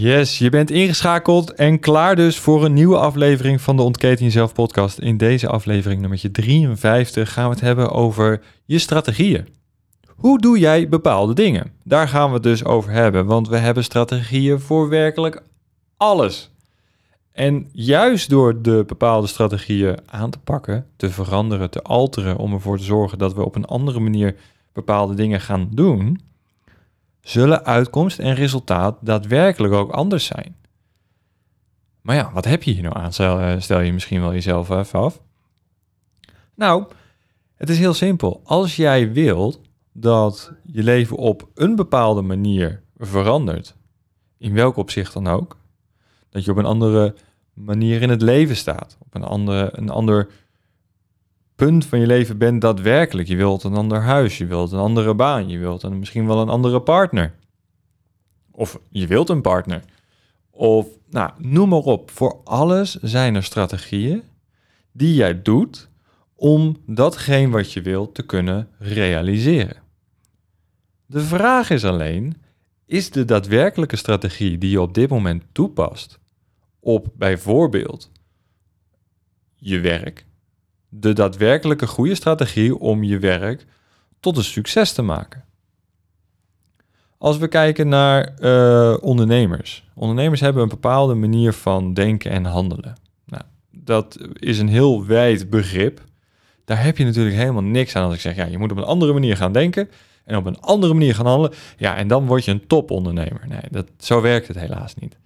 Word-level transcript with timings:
Yes, 0.00 0.38
je 0.38 0.50
bent 0.50 0.70
ingeschakeld 0.70 1.54
en 1.54 1.80
klaar 1.80 2.16
dus 2.16 2.38
voor 2.38 2.64
een 2.64 2.72
nieuwe 2.72 2.96
aflevering 2.96 3.60
van 3.60 3.76
de 3.76 3.82
Ontketen 3.82 4.24
Jezelf 4.24 4.52
podcast. 4.52 4.98
In 4.98 5.16
deze 5.16 5.48
aflevering 5.48 6.00
nummer 6.00 6.32
53 6.32 7.32
gaan 7.32 7.44
we 7.44 7.50
het 7.50 7.60
hebben 7.60 7.90
over 7.90 8.42
je 8.64 8.78
strategieën. 8.78 9.48
Hoe 10.16 10.38
doe 10.38 10.58
jij 10.58 10.88
bepaalde 10.88 11.34
dingen? 11.34 11.72
Daar 11.84 12.08
gaan 12.08 12.28
we 12.28 12.34
het 12.34 12.42
dus 12.42 12.64
over 12.64 12.90
hebben, 12.90 13.26
want 13.26 13.48
we 13.48 13.56
hebben 13.56 13.84
strategieën 13.84 14.60
voor 14.60 14.88
werkelijk 14.88 15.42
alles. 15.96 16.50
En 17.32 17.68
juist 17.72 18.30
door 18.30 18.62
de 18.62 18.84
bepaalde 18.86 19.26
strategieën 19.26 19.98
aan 20.06 20.30
te 20.30 20.38
pakken, 20.38 20.86
te 20.96 21.10
veranderen, 21.10 21.70
te 21.70 21.82
alteren, 21.82 22.36
om 22.36 22.52
ervoor 22.52 22.78
te 22.78 22.84
zorgen 22.84 23.18
dat 23.18 23.34
we 23.34 23.44
op 23.44 23.54
een 23.54 23.66
andere 23.66 24.00
manier 24.00 24.36
bepaalde 24.72 25.14
dingen 25.14 25.40
gaan 25.40 25.68
doen, 25.72 26.20
zullen 27.20 27.64
uitkomst 27.64 28.18
en 28.18 28.34
resultaat 28.34 28.98
daadwerkelijk 29.00 29.74
ook 29.74 29.90
anders 29.90 30.24
zijn. 30.24 30.56
Maar 32.00 32.16
ja, 32.16 32.32
wat 32.32 32.44
heb 32.44 32.62
je 32.62 32.72
hier 32.72 32.82
nou 32.82 32.96
aan? 32.96 33.12
Stel, 33.12 33.40
eh, 33.40 33.86
je 33.86 33.92
misschien 33.92 34.20
wel 34.20 34.32
jezelf 34.32 34.70
even 34.70 34.98
af. 34.98 35.20
Nou, 36.54 36.84
het 37.54 37.70
is 37.70 37.78
heel 37.78 37.94
simpel. 37.94 38.40
Als 38.44 38.76
jij 38.76 39.12
wilt 39.12 39.60
dat 39.92 40.52
je 40.64 40.82
leven 40.82 41.16
op 41.16 41.48
een 41.54 41.76
bepaalde 41.76 42.22
manier 42.22 42.82
verandert, 42.96 43.76
in 44.38 44.54
welk 44.54 44.76
opzicht 44.76 45.12
dan 45.12 45.26
ook, 45.26 45.56
dat 46.30 46.44
je 46.44 46.50
op 46.50 46.56
een 46.56 46.64
andere 46.64 47.14
manier 47.54 48.02
in 48.02 48.10
het 48.10 48.22
leven 48.22 48.56
staat, 48.56 48.96
op 49.00 49.14
een, 49.14 49.24
andere, 49.24 49.68
een 49.72 49.90
ander 49.90 50.28
punt 51.66 51.86
van 51.86 51.98
je 51.98 52.06
leven 52.06 52.38
bent 52.38 52.60
daadwerkelijk. 52.60 53.28
Je 53.28 53.36
wilt 53.36 53.64
een 53.64 53.74
ander 53.74 54.00
huis, 54.00 54.38
je 54.38 54.46
wilt 54.46 54.72
een 54.72 54.78
andere 54.78 55.14
baan, 55.14 55.48
je 55.48 55.58
wilt 55.58 55.82
een, 55.82 55.98
misschien 55.98 56.26
wel 56.26 56.40
een 56.40 56.48
andere 56.48 56.80
partner. 56.80 57.34
Of 58.50 58.80
je 58.88 59.06
wilt 59.06 59.28
een 59.28 59.40
partner. 59.40 59.82
Of, 60.50 60.86
nou, 61.10 61.30
noem 61.38 61.68
maar 61.68 61.78
op. 61.78 62.10
Voor 62.10 62.40
alles 62.44 62.94
zijn 62.94 63.34
er 63.34 63.44
strategieën 63.44 64.22
die 64.92 65.14
jij 65.14 65.42
doet 65.42 65.88
om 66.34 66.76
datgene 66.86 67.50
wat 67.50 67.72
je 67.72 67.82
wilt 67.82 68.14
te 68.14 68.22
kunnen 68.22 68.68
realiseren. 68.78 69.82
De 71.06 71.20
vraag 71.20 71.70
is 71.70 71.84
alleen, 71.84 72.36
is 72.86 73.10
de 73.10 73.24
daadwerkelijke 73.24 73.96
strategie 73.96 74.58
die 74.58 74.70
je 74.70 74.80
op 74.80 74.94
dit 74.94 75.10
moment 75.10 75.44
toepast 75.52 76.18
op 76.80 77.08
bijvoorbeeld 77.14 78.10
je 79.54 79.80
werk, 79.80 80.26
de 80.90 81.12
daadwerkelijke 81.12 81.86
goede 81.86 82.14
strategie 82.14 82.78
om 82.78 83.02
je 83.02 83.18
werk 83.18 83.66
tot 84.20 84.36
een 84.36 84.44
succes 84.44 84.92
te 84.92 85.02
maken. 85.02 85.44
Als 87.18 87.38
we 87.38 87.48
kijken 87.48 87.88
naar 87.88 88.34
uh, 88.40 88.96
ondernemers. 89.00 89.88
Ondernemers 89.94 90.40
hebben 90.40 90.62
een 90.62 90.68
bepaalde 90.68 91.14
manier 91.14 91.52
van 91.52 91.94
denken 91.94 92.30
en 92.30 92.44
handelen. 92.44 92.94
Nou, 93.26 93.42
dat 93.70 94.18
is 94.32 94.58
een 94.58 94.68
heel 94.68 95.06
wijd 95.06 95.50
begrip. 95.50 96.00
Daar 96.64 96.82
heb 96.82 96.96
je 96.96 97.04
natuurlijk 97.04 97.36
helemaal 97.36 97.62
niks 97.62 97.96
aan 97.96 98.04
als 98.04 98.14
ik 98.14 98.20
zeg, 98.20 98.36
ja, 98.36 98.44
je 98.44 98.58
moet 98.58 98.70
op 98.70 98.76
een 98.76 98.84
andere 98.84 99.12
manier 99.12 99.36
gaan 99.36 99.52
denken 99.52 99.90
en 100.24 100.36
op 100.36 100.46
een 100.46 100.60
andere 100.60 100.92
manier 100.92 101.14
gaan 101.14 101.26
handelen. 101.26 101.58
Ja, 101.76 101.96
en 101.96 102.08
dan 102.08 102.26
word 102.26 102.44
je 102.44 102.50
een 102.50 102.66
topondernemer. 102.66 103.44
Nee, 103.48 103.60
dat, 103.70 103.86
zo 103.98 104.20
werkt 104.20 104.48
het 104.48 104.58
helaas 104.58 104.94
niet. 104.94 105.18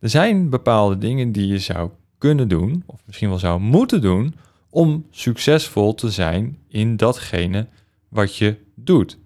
Er 0.00 0.08
zijn 0.08 0.50
bepaalde 0.50 0.98
dingen 0.98 1.32
die 1.32 1.46
je 1.46 1.58
zou 1.58 1.90
kunnen 2.18 2.48
doen, 2.48 2.82
of 2.86 3.00
misschien 3.06 3.28
wel 3.28 3.38
zou 3.38 3.60
moeten 3.60 4.00
doen, 4.00 4.34
om 4.76 5.06
succesvol 5.10 5.94
te 5.94 6.10
zijn 6.10 6.58
in 6.68 6.96
datgene 6.96 7.66
wat 8.08 8.36
je 8.36 8.56
doet. 8.74 9.18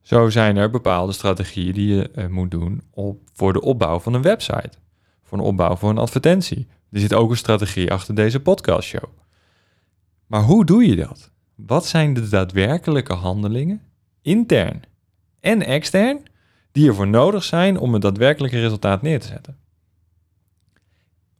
Zo 0.00 0.30
zijn 0.30 0.56
er 0.56 0.70
bepaalde 0.70 1.12
strategieën 1.12 1.72
die 1.72 1.94
je 1.94 2.10
uh, 2.14 2.26
moet 2.26 2.50
doen 2.50 2.82
op, 2.90 3.18
voor 3.32 3.52
de 3.52 3.60
opbouw 3.60 3.98
van 3.98 4.14
een 4.14 4.22
website, 4.22 4.70
voor 5.22 5.38
een 5.38 5.44
opbouw 5.44 5.76
van 5.76 5.88
een 5.88 5.98
advertentie. 5.98 6.66
Er 6.90 7.00
zit 7.00 7.14
ook 7.14 7.30
een 7.30 7.36
strategie 7.36 7.92
achter 7.92 8.14
deze 8.14 8.40
podcastshow. 8.40 9.04
Maar 10.26 10.42
hoe 10.42 10.64
doe 10.64 10.86
je 10.86 10.96
dat? 10.96 11.30
Wat 11.54 11.86
zijn 11.86 12.14
de 12.14 12.28
daadwerkelijke 12.28 13.14
handelingen, 13.14 13.82
intern 14.22 14.82
en 15.40 15.62
extern, 15.62 16.22
die 16.72 16.88
ervoor 16.88 17.08
nodig 17.08 17.44
zijn 17.44 17.78
om 17.78 17.94
een 17.94 18.00
daadwerkelijke 18.00 18.60
resultaat 18.60 19.02
neer 19.02 19.20
te 19.20 19.26
zetten? 19.26 19.58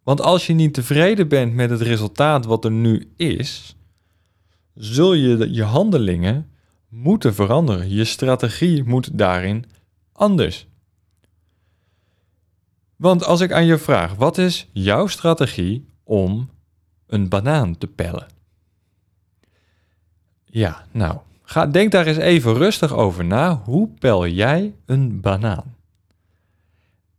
Want 0.04 0.20
als 0.20 0.46
je 0.46 0.52
niet 0.52 0.74
tevreden 0.74 1.28
bent 1.28 1.54
met 1.54 1.70
het 1.70 1.80
resultaat 1.80 2.44
wat 2.44 2.64
er 2.64 2.70
nu 2.70 3.12
is, 3.16 3.76
zul 4.74 5.12
je 5.12 5.52
je 5.52 5.62
handelingen 5.62 6.50
moeten 6.88 7.34
veranderen. 7.34 7.90
Je 7.90 8.04
strategie 8.04 8.84
moet 8.84 9.18
daarin 9.18 9.64
anders. 10.12 10.66
Want 12.96 13.24
als 13.24 13.40
ik 13.40 13.52
aan 13.52 13.66
je 13.66 13.78
vraag, 13.78 14.14
wat 14.14 14.38
is 14.38 14.68
jouw 14.72 15.06
strategie 15.06 15.88
om 16.04 16.50
een 17.06 17.28
banaan 17.28 17.78
te 17.78 17.86
pellen? 17.86 18.26
Ja, 20.44 20.86
nou, 20.90 21.18
ga, 21.42 21.66
denk 21.66 21.92
daar 21.92 22.06
eens 22.06 22.16
even 22.16 22.54
rustig 22.54 22.92
over 22.92 23.24
na. 23.24 23.62
Hoe 23.64 23.88
pel 23.98 24.26
jij 24.26 24.74
een 24.86 25.20
banaan? 25.20 25.76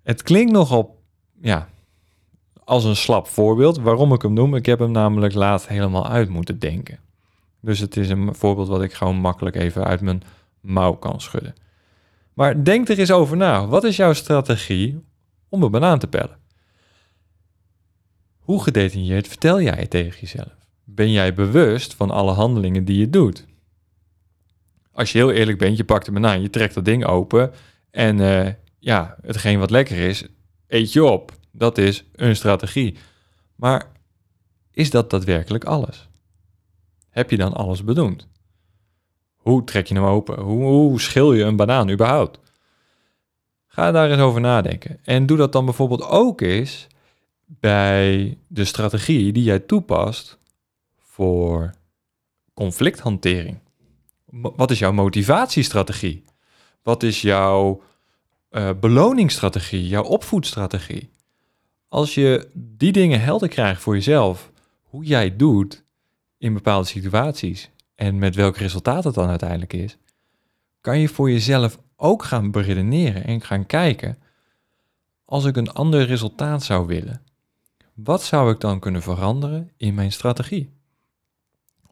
Het 0.03 0.23
klinkt 0.23 0.51
nogal, 0.51 1.03
ja, 1.41 1.69
als 2.65 2.83
een 2.83 2.95
slap 2.95 3.27
voorbeeld. 3.27 3.77
Waarom 3.77 4.13
ik 4.13 4.21
hem 4.21 4.33
noem? 4.33 4.55
Ik 4.55 4.65
heb 4.65 4.79
hem 4.79 4.91
namelijk 4.91 5.33
laat 5.33 5.67
helemaal 5.67 6.07
uit 6.07 6.29
moeten 6.29 6.59
denken. 6.59 6.99
Dus 7.61 7.79
het 7.79 7.97
is 7.97 8.09
een 8.09 8.35
voorbeeld 8.35 8.67
wat 8.67 8.81
ik 8.81 8.93
gewoon 8.93 9.15
makkelijk 9.15 9.55
even 9.55 9.83
uit 9.83 10.01
mijn 10.01 10.23
mouw 10.61 10.93
kan 10.93 11.21
schudden. 11.21 11.55
Maar 12.33 12.63
denk 12.63 12.89
er 12.89 12.99
eens 12.99 13.11
over 13.11 13.37
na. 13.37 13.67
Wat 13.67 13.83
is 13.83 13.95
jouw 13.95 14.13
strategie 14.13 15.03
om 15.49 15.63
een 15.63 15.71
banaan 15.71 15.99
te 15.99 16.07
pellen? 16.07 16.37
Hoe 18.39 18.63
gedetailleerd 18.63 19.27
vertel 19.27 19.61
jij 19.61 19.77
het 19.77 19.89
tegen 19.89 20.19
jezelf? 20.19 20.55
Ben 20.83 21.11
jij 21.11 21.33
bewust 21.33 21.93
van 21.93 22.11
alle 22.11 22.31
handelingen 22.31 22.85
die 22.85 22.97
je 22.97 23.09
doet? 23.09 23.45
Als 24.91 25.11
je 25.11 25.17
heel 25.17 25.31
eerlijk 25.31 25.57
bent, 25.57 25.77
je 25.77 25.83
pakt 25.83 26.07
een 26.07 26.13
banaan, 26.13 26.41
je 26.41 26.49
trekt 26.49 26.73
dat 26.73 26.85
ding 26.85 27.05
open 27.05 27.51
en 27.91 28.17
uh, 28.17 28.47
ja, 28.79 29.15
hetgeen 29.21 29.59
wat 29.59 29.69
lekker 29.69 29.97
is, 29.97 30.25
eet 30.67 30.93
je 30.93 31.03
op. 31.03 31.31
Dat 31.57 31.77
is 31.77 32.03
een 32.15 32.35
strategie. 32.35 32.97
Maar 33.55 33.91
is 34.71 34.89
dat 34.89 35.09
daadwerkelijk 35.09 35.63
alles? 35.63 36.09
Heb 37.09 37.29
je 37.29 37.37
dan 37.37 37.53
alles 37.53 37.83
bedoeld? 37.83 38.27
Hoe 39.35 39.63
trek 39.63 39.87
je 39.87 39.93
hem 39.93 40.03
open? 40.03 40.39
Hoe, 40.39 41.01
schil 41.01 41.33
je 41.33 41.43
een 41.43 41.55
banaan 41.55 41.89
überhaupt? 41.89 42.39
Ga 43.67 43.91
daar 43.91 44.11
eens 44.11 44.21
over 44.21 44.41
nadenken. 44.41 44.99
En 45.03 45.25
doe 45.25 45.37
dat 45.37 45.51
dan 45.51 45.65
bijvoorbeeld 45.65 46.03
ook 46.03 46.41
eens 46.41 46.87
bij 47.45 48.37
de 48.47 48.65
strategie 48.65 49.33
die 49.33 49.43
jij 49.43 49.59
toepast 49.59 50.37
voor 50.99 51.73
conflicthantering. 52.53 53.59
Wat 54.25 54.71
is 54.71 54.79
jouw 54.79 54.91
motivatiestrategie? 54.91 56.23
Wat 56.83 57.03
is 57.03 57.21
jouw 57.21 57.81
uh, 58.51 58.69
beloningsstrategie, 58.79 59.87
jouw 59.87 60.03
opvoedstrategie? 60.03 61.09
Als 61.95 62.13
je 62.13 62.49
die 62.53 62.91
dingen 62.91 63.21
helder 63.21 63.47
krijgt 63.47 63.81
voor 63.81 63.93
jezelf, 63.93 64.51
hoe 64.81 65.03
jij 65.03 65.35
doet 65.35 65.83
in 66.37 66.53
bepaalde 66.53 66.87
situaties 66.87 67.69
en 67.95 68.17
met 68.17 68.35
welk 68.35 68.57
resultaat 68.57 69.03
het 69.03 69.13
dan 69.13 69.29
uiteindelijk 69.29 69.73
is, 69.73 69.97
kan 70.81 70.99
je 70.99 71.07
voor 71.07 71.31
jezelf 71.31 71.79
ook 71.95 72.23
gaan 72.23 72.51
beredeneren 72.51 73.23
en 73.23 73.41
gaan 73.41 73.65
kijken. 73.65 74.17
Als 75.25 75.45
ik 75.45 75.55
een 75.55 75.71
ander 75.71 76.05
resultaat 76.05 76.63
zou 76.63 76.87
willen, 76.87 77.21
wat 77.93 78.23
zou 78.23 78.51
ik 78.51 78.59
dan 78.59 78.79
kunnen 78.79 79.01
veranderen 79.01 79.71
in 79.77 79.93
mijn 79.93 80.11
strategie? 80.11 80.73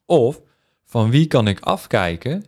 Of 0.05 0.41
van 0.83 1.09
wie 1.09 1.27
kan 1.27 1.47
ik 1.47 1.59
afkijken 1.59 2.45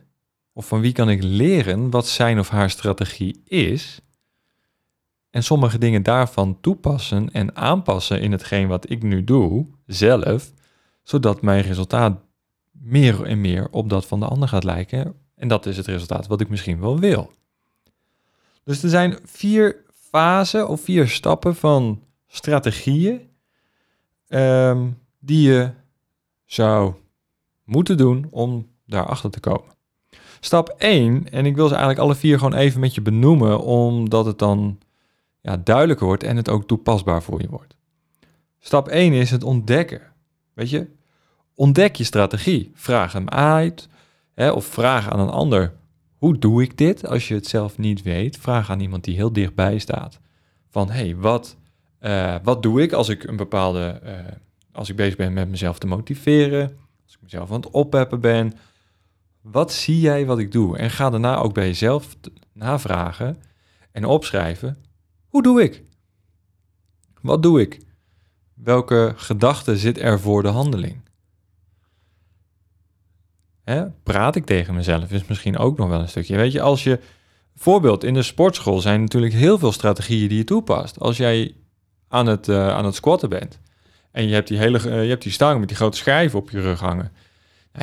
of 0.52 0.66
van 0.66 0.80
wie 0.80 0.92
kan 0.92 1.10
ik 1.10 1.22
leren 1.22 1.90
wat 1.90 2.08
zijn 2.08 2.38
of 2.38 2.48
haar 2.48 2.70
strategie 2.70 3.42
is 3.44 4.00
en 5.36 5.42
sommige 5.42 5.78
dingen 5.78 6.02
daarvan 6.02 6.60
toepassen 6.60 7.30
en 7.32 7.56
aanpassen 7.56 8.20
in 8.20 8.32
hetgeen 8.32 8.68
wat 8.68 8.90
ik 8.90 9.02
nu 9.02 9.24
doe, 9.24 9.66
zelf, 9.86 10.52
zodat 11.02 11.42
mijn 11.42 11.62
resultaat 11.62 12.18
meer 12.72 13.22
en 13.22 13.40
meer 13.40 13.68
op 13.70 13.88
dat 13.88 14.06
van 14.06 14.20
de 14.20 14.26
ander 14.26 14.48
gaat 14.48 14.64
lijken. 14.64 15.14
En 15.34 15.48
dat 15.48 15.66
is 15.66 15.76
het 15.76 15.86
resultaat 15.86 16.26
wat 16.26 16.40
ik 16.40 16.48
misschien 16.48 16.80
wel 16.80 16.98
wil. 16.98 17.32
Dus 18.64 18.82
er 18.82 18.88
zijn 18.88 19.18
vier 19.24 19.84
fasen 20.10 20.68
of 20.68 20.80
vier 20.80 21.08
stappen 21.08 21.56
van 21.56 22.02
strategieën 22.26 23.20
ehm, 24.28 24.88
die 25.18 25.48
je 25.48 25.70
zou 26.44 26.94
moeten 27.64 27.96
doen 27.96 28.26
om 28.30 28.68
daarachter 28.86 29.30
te 29.30 29.40
komen. 29.40 29.74
Stap 30.40 30.68
1, 30.78 31.30
en 31.30 31.46
ik 31.46 31.56
wil 31.56 31.66
ze 31.66 31.74
eigenlijk 31.74 32.02
alle 32.02 32.14
vier 32.14 32.38
gewoon 32.38 32.58
even 32.58 32.80
met 32.80 32.94
je 32.94 33.02
benoemen, 33.02 33.60
omdat 33.60 34.26
het 34.26 34.38
dan 34.38 34.78
ja, 35.46 35.56
duidelijker 35.56 36.06
wordt 36.06 36.22
en 36.22 36.36
het 36.36 36.48
ook 36.48 36.66
toepasbaar 36.66 37.22
voor 37.22 37.40
je 37.40 37.48
wordt. 37.48 37.76
Stap 38.58 38.88
1 38.88 39.12
is 39.12 39.30
het 39.30 39.42
ontdekken. 39.42 40.00
Weet 40.52 40.70
je, 40.70 40.86
ontdek 41.54 41.96
je 41.96 42.04
strategie. 42.04 42.70
Vraag 42.74 43.12
hem 43.12 43.28
uit 43.28 43.88
hè, 44.34 44.50
of 44.50 44.64
vraag 44.64 45.10
aan 45.10 45.20
een 45.20 45.30
ander, 45.30 45.72
hoe 46.16 46.38
doe 46.38 46.62
ik 46.62 46.76
dit? 46.78 47.06
Als 47.08 47.28
je 47.28 47.34
het 47.34 47.46
zelf 47.46 47.78
niet 47.78 48.02
weet, 48.02 48.38
vraag 48.38 48.70
aan 48.70 48.80
iemand 48.80 49.04
die 49.04 49.14
heel 49.14 49.32
dichtbij 49.32 49.78
staat. 49.78 50.20
Van, 50.70 50.90
hé, 50.90 51.04
hey, 51.04 51.16
wat, 51.16 51.56
uh, 52.00 52.36
wat 52.42 52.62
doe 52.62 52.82
ik 52.82 52.92
als 52.92 53.08
ik 53.08 53.24
een 53.24 53.36
bepaalde, 53.36 54.00
uh, 54.04 54.12
als 54.72 54.88
ik 54.88 54.96
bezig 54.96 55.16
ben 55.16 55.32
met 55.32 55.48
mezelf 55.48 55.78
te 55.78 55.86
motiveren, 55.86 56.78
als 57.04 57.14
ik 57.14 57.22
mezelf 57.22 57.50
aan 57.50 57.60
het 57.60 57.70
oppeppen 57.70 58.20
ben, 58.20 58.52
wat 59.40 59.72
zie 59.72 60.00
jij 60.00 60.26
wat 60.26 60.38
ik 60.38 60.52
doe? 60.52 60.78
En 60.78 60.90
ga 60.90 61.10
daarna 61.10 61.36
ook 61.36 61.54
bij 61.54 61.66
jezelf 61.66 62.16
navragen 62.52 63.42
en 63.92 64.04
opschrijven. 64.04 64.84
Hoe 65.36 65.44
doe 65.44 65.62
ik? 65.62 65.82
Wat 67.20 67.42
doe 67.42 67.60
ik? 67.60 67.80
Welke 68.54 69.12
gedachte 69.16 69.76
zit 69.76 69.98
er 69.98 70.20
voor 70.20 70.42
de 70.42 70.48
handeling? 70.48 71.00
Hè? 73.64 73.90
Praat 73.90 74.36
ik 74.36 74.44
tegen 74.44 74.74
mezelf 74.74 75.10
is 75.10 75.26
misschien 75.26 75.58
ook 75.58 75.76
nog 75.76 75.88
wel 75.88 76.00
een 76.00 76.08
stukje. 76.08 76.36
Weet 76.36 76.52
je, 76.52 76.60
als 76.60 76.84
je 76.84 77.00
voorbeeld 77.54 78.04
in 78.04 78.14
de 78.14 78.22
sportschool 78.22 78.80
zijn 78.80 79.00
natuurlijk 79.00 79.32
heel 79.32 79.58
veel 79.58 79.72
strategieën 79.72 80.28
die 80.28 80.38
je 80.38 80.44
toepast. 80.44 81.00
Als 81.00 81.16
jij 81.16 81.54
aan 82.08 82.26
het, 82.26 82.48
uh, 82.48 82.68
aan 82.68 82.84
het 82.84 82.94
squatten 82.94 83.28
bent 83.28 83.60
en 84.10 84.28
je 84.28 84.34
hebt 84.34 84.48
die 84.48 84.58
hele, 84.58 84.78
uh, 84.78 85.02
je 85.02 85.08
hebt 85.08 85.22
die 85.22 85.32
stang 85.32 85.58
met 85.58 85.68
die 85.68 85.76
grote 85.76 85.96
schijven 85.96 86.38
op 86.38 86.50
je 86.50 86.60
rug 86.60 86.80
hangen 86.80 87.12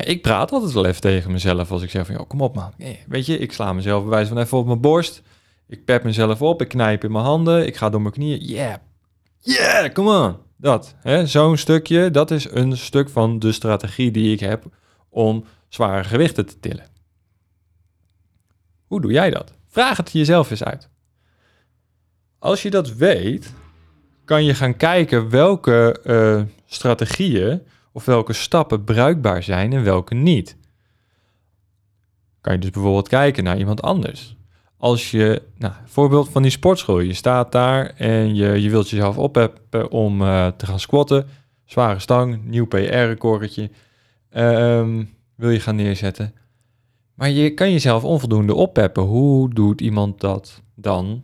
ik 0.01 0.21
praat 0.21 0.51
altijd 0.51 0.71
wel 0.71 0.85
even 0.85 1.01
tegen 1.01 1.31
mezelf 1.31 1.71
als 1.71 1.81
ik 1.81 1.89
zeg 1.89 2.05
van, 2.05 2.15
joh, 2.15 2.27
kom 2.27 2.41
op 2.41 2.55
man. 2.55 2.73
weet 3.07 3.25
je, 3.25 3.37
ik 3.37 3.51
sla 3.51 3.73
mezelf 3.73 4.01
bij 4.01 4.11
wijze 4.11 4.29
van 4.29 4.37
even 4.37 4.57
op 4.57 4.65
mijn 4.65 4.81
borst. 4.81 5.21
Ik 5.73 5.85
pep 5.85 6.03
mezelf 6.03 6.41
op, 6.41 6.61
ik 6.61 6.67
knijp 6.67 7.03
in 7.03 7.11
mijn 7.11 7.23
handen, 7.23 7.67
ik 7.67 7.75
ga 7.75 7.89
door 7.89 8.01
mijn 8.01 8.13
knieën. 8.13 8.39
Yeah, 8.39 8.75
yeah, 9.39 9.93
come 9.93 10.27
on. 10.27 10.37
Dat, 10.57 10.95
zo'n 11.23 11.57
stukje, 11.57 12.11
dat 12.11 12.31
is 12.31 12.51
een 12.51 12.77
stuk 12.77 13.09
van 13.09 13.39
de 13.39 13.51
strategie 13.51 14.11
die 14.11 14.33
ik 14.33 14.39
heb 14.39 14.65
om 15.09 15.45
zware 15.69 16.03
gewichten 16.03 16.45
te 16.45 16.59
tillen. 16.59 16.87
Hoe 18.85 19.01
doe 19.01 19.11
jij 19.11 19.29
dat? 19.29 19.53
Vraag 19.67 19.97
het 19.97 20.11
jezelf 20.11 20.51
eens 20.51 20.63
uit. 20.63 20.89
Als 22.39 22.61
je 22.61 22.69
dat 22.69 22.93
weet, 22.93 23.53
kan 24.25 24.43
je 24.43 24.53
gaan 24.53 24.77
kijken 24.77 25.29
welke 25.29 25.99
uh, 26.05 26.41
strategieën 26.65 27.61
of 27.91 28.05
welke 28.05 28.33
stappen 28.33 28.83
bruikbaar 28.83 29.43
zijn 29.43 29.73
en 29.73 29.83
welke 29.83 30.15
niet. 30.15 30.57
Kan 32.41 32.53
je 32.53 32.59
dus 32.59 32.69
bijvoorbeeld 32.69 33.07
kijken 33.07 33.43
naar 33.43 33.57
iemand 33.57 33.81
anders. 33.81 34.35
Als 34.83 35.11
je, 35.11 35.41
nou, 35.57 35.73
voorbeeld 35.85 36.29
van 36.29 36.41
die 36.41 36.51
sportschool, 36.51 36.99
je 36.99 37.13
staat 37.13 37.51
daar 37.51 37.85
en 37.85 38.35
je, 38.35 38.61
je 38.61 38.69
wilt 38.69 38.89
jezelf 38.89 39.17
opheppen 39.17 39.91
om 39.91 40.21
uh, 40.21 40.47
te 40.47 40.65
gaan 40.65 40.79
squatten, 40.79 41.27
zware 41.65 41.99
stang, 41.99 42.43
nieuw 42.43 42.65
PR-recordetje, 42.65 43.69
um, 44.37 45.13
wil 45.35 45.49
je 45.49 45.59
gaan 45.59 45.75
neerzetten. 45.75 46.33
Maar 47.13 47.29
je 47.29 47.53
kan 47.53 47.71
jezelf 47.71 48.03
onvoldoende 48.03 48.53
oppeppen. 48.53 49.03
Hoe 49.03 49.53
doet 49.53 49.81
iemand 49.81 50.19
dat 50.19 50.61
dan, 50.75 51.23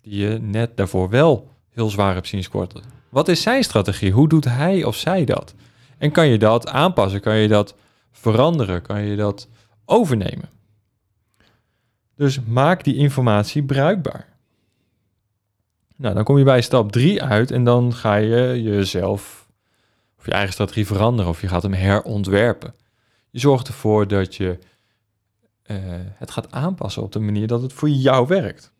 die 0.00 0.16
je 0.16 0.38
net 0.40 0.76
daarvoor 0.76 1.08
wel 1.08 1.50
heel 1.70 1.90
zwaar 1.90 2.14
hebt 2.14 2.28
zien 2.28 2.42
squatten? 2.42 2.82
Wat 3.08 3.28
is 3.28 3.42
zijn 3.42 3.64
strategie? 3.64 4.12
Hoe 4.12 4.28
doet 4.28 4.44
hij 4.44 4.84
of 4.84 4.96
zij 4.96 5.24
dat? 5.24 5.54
En 5.98 6.10
kan 6.10 6.28
je 6.28 6.38
dat 6.38 6.68
aanpassen? 6.68 7.20
Kan 7.20 7.36
je 7.36 7.48
dat 7.48 7.74
veranderen? 8.10 8.82
Kan 8.82 9.02
je 9.02 9.16
dat 9.16 9.48
overnemen? 9.84 10.57
Dus 12.18 12.40
maak 12.46 12.84
die 12.84 12.96
informatie 12.96 13.62
bruikbaar. 13.62 14.28
Nou, 15.96 16.14
dan 16.14 16.24
kom 16.24 16.38
je 16.38 16.44
bij 16.44 16.60
stap 16.60 16.92
3 16.92 17.22
uit 17.22 17.50
en 17.50 17.64
dan 17.64 17.94
ga 17.94 18.14
je 18.14 18.62
jezelf 18.62 19.48
of 20.18 20.24
je 20.24 20.32
eigen 20.32 20.52
strategie 20.52 20.86
veranderen 20.86 21.30
of 21.30 21.40
je 21.40 21.48
gaat 21.48 21.62
hem 21.62 21.72
herontwerpen. 21.72 22.74
Je 23.30 23.38
zorgt 23.38 23.68
ervoor 23.68 24.08
dat 24.08 24.34
je 24.34 24.58
uh, 25.66 25.76
het 26.14 26.30
gaat 26.30 26.52
aanpassen 26.52 27.02
op 27.02 27.12
de 27.12 27.18
manier 27.18 27.46
dat 27.46 27.62
het 27.62 27.72
voor 27.72 27.88
jou 27.88 28.26
werkt. 28.26 28.72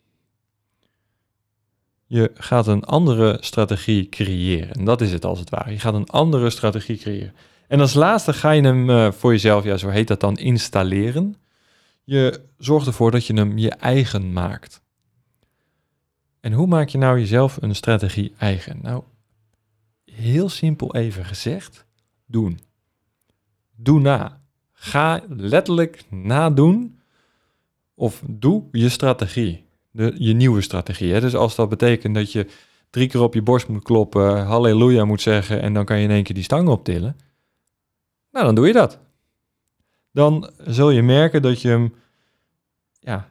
Je 2.06 2.30
gaat 2.34 2.66
een 2.66 2.84
andere 2.84 3.36
strategie 3.40 4.08
creëren. 4.08 4.72
En 4.72 4.84
dat 4.84 5.00
is 5.00 5.12
het 5.12 5.24
als 5.24 5.38
het 5.38 5.50
ware. 5.50 5.70
Je 5.70 5.78
gaat 5.78 5.94
een 5.94 6.08
andere 6.08 6.50
strategie 6.50 6.98
creëren. 6.98 7.34
En 7.68 7.80
als 7.80 7.94
laatste 7.94 8.32
ga 8.32 8.50
je 8.50 8.62
hem 8.62 8.90
uh, 8.90 9.12
voor 9.12 9.30
jezelf, 9.30 9.64
ja, 9.64 9.76
zo 9.76 9.88
heet 9.88 10.08
dat 10.08 10.20
dan, 10.20 10.36
installeren. 10.36 11.36
Je 12.08 12.40
zorgt 12.58 12.86
ervoor 12.86 13.10
dat 13.10 13.26
je 13.26 13.34
hem 13.34 13.58
je 13.58 13.70
eigen 13.70 14.32
maakt. 14.32 14.82
En 16.40 16.52
hoe 16.52 16.66
maak 16.66 16.88
je 16.88 16.98
nou 16.98 17.18
jezelf 17.18 17.62
een 17.62 17.74
strategie 17.74 18.34
eigen? 18.38 18.78
Nou, 18.82 19.02
heel 20.04 20.48
simpel 20.48 20.94
even 20.94 21.24
gezegd, 21.24 21.86
doen. 22.26 22.60
Doe 23.76 24.00
na. 24.00 24.40
Ga 24.72 25.22
letterlijk 25.28 26.04
nadoen 26.10 27.00
of 27.94 28.22
doe 28.26 28.64
je 28.72 28.88
strategie 28.88 29.64
de, 29.90 30.14
je 30.18 30.34
nieuwe 30.34 30.60
strategie. 30.60 31.12
Hè? 31.12 31.20
Dus 31.20 31.34
als 31.34 31.54
dat 31.54 31.68
betekent 31.68 32.14
dat 32.14 32.32
je 32.32 32.46
drie 32.90 33.08
keer 33.08 33.22
op 33.22 33.34
je 33.34 33.42
borst 33.42 33.68
moet 33.68 33.82
kloppen, 33.82 34.44
halleluja 34.44 35.04
moet 35.04 35.22
zeggen 35.22 35.60
en 35.60 35.74
dan 35.74 35.84
kan 35.84 35.98
je 35.98 36.04
in 36.04 36.10
één 36.10 36.22
keer 36.22 36.34
die 36.34 36.44
stang 36.44 36.68
optillen, 36.68 37.16
nou 38.30 38.44
dan 38.44 38.54
doe 38.54 38.66
je 38.66 38.72
dat. 38.72 38.98
Dan 40.18 40.50
zul 40.64 40.90
je 40.90 41.02
merken 41.02 41.42
dat 41.42 41.60
je 41.62 41.68
hem, 41.68 41.94
ja, 43.00 43.30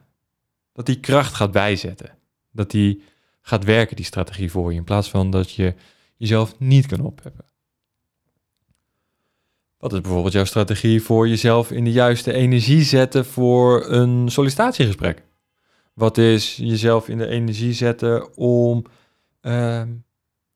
dat 0.72 0.86
die 0.86 1.00
kracht 1.00 1.34
gaat 1.34 1.52
bijzetten. 1.52 2.18
Dat 2.50 2.70
die 2.70 3.02
gaat 3.40 3.64
werken, 3.64 3.96
die 3.96 4.04
strategie 4.04 4.50
voor 4.50 4.72
je, 4.72 4.78
in 4.78 4.84
plaats 4.84 5.10
van 5.10 5.30
dat 5.30 5.50
je 5.50 5.74
jezelf 6.16 6.58
niet 6.58 6.86
kan 6.86 7.00
opheffen. 7.00 7.44
Wat 9.78 9.92
is 9.92 10.00
bijvoorbeeld 10.00 10.32
jouw 10.32 10.44
strategie 10.44 11.02
voor 11.02 11.28
jezelf 11.28 11.70
in 11.70 11.84
de 11.84 11.92
juiste 11.92 12.32
energie 12.32 12.82
zetten 12.82 13.24
voor 13.24 13.90
een 13.90 14.28
sollicitatiegesprek? 14.28 15.22
Wat 15.94 16.18
is 16.18 16.56
jezelf 16.56 17.08
in 17.08 17.18
de 17.18 17.26
energie 17.26 17.72
zetten 17.72 18.36
om 18.36 18.84
ehm, 19.40 19.88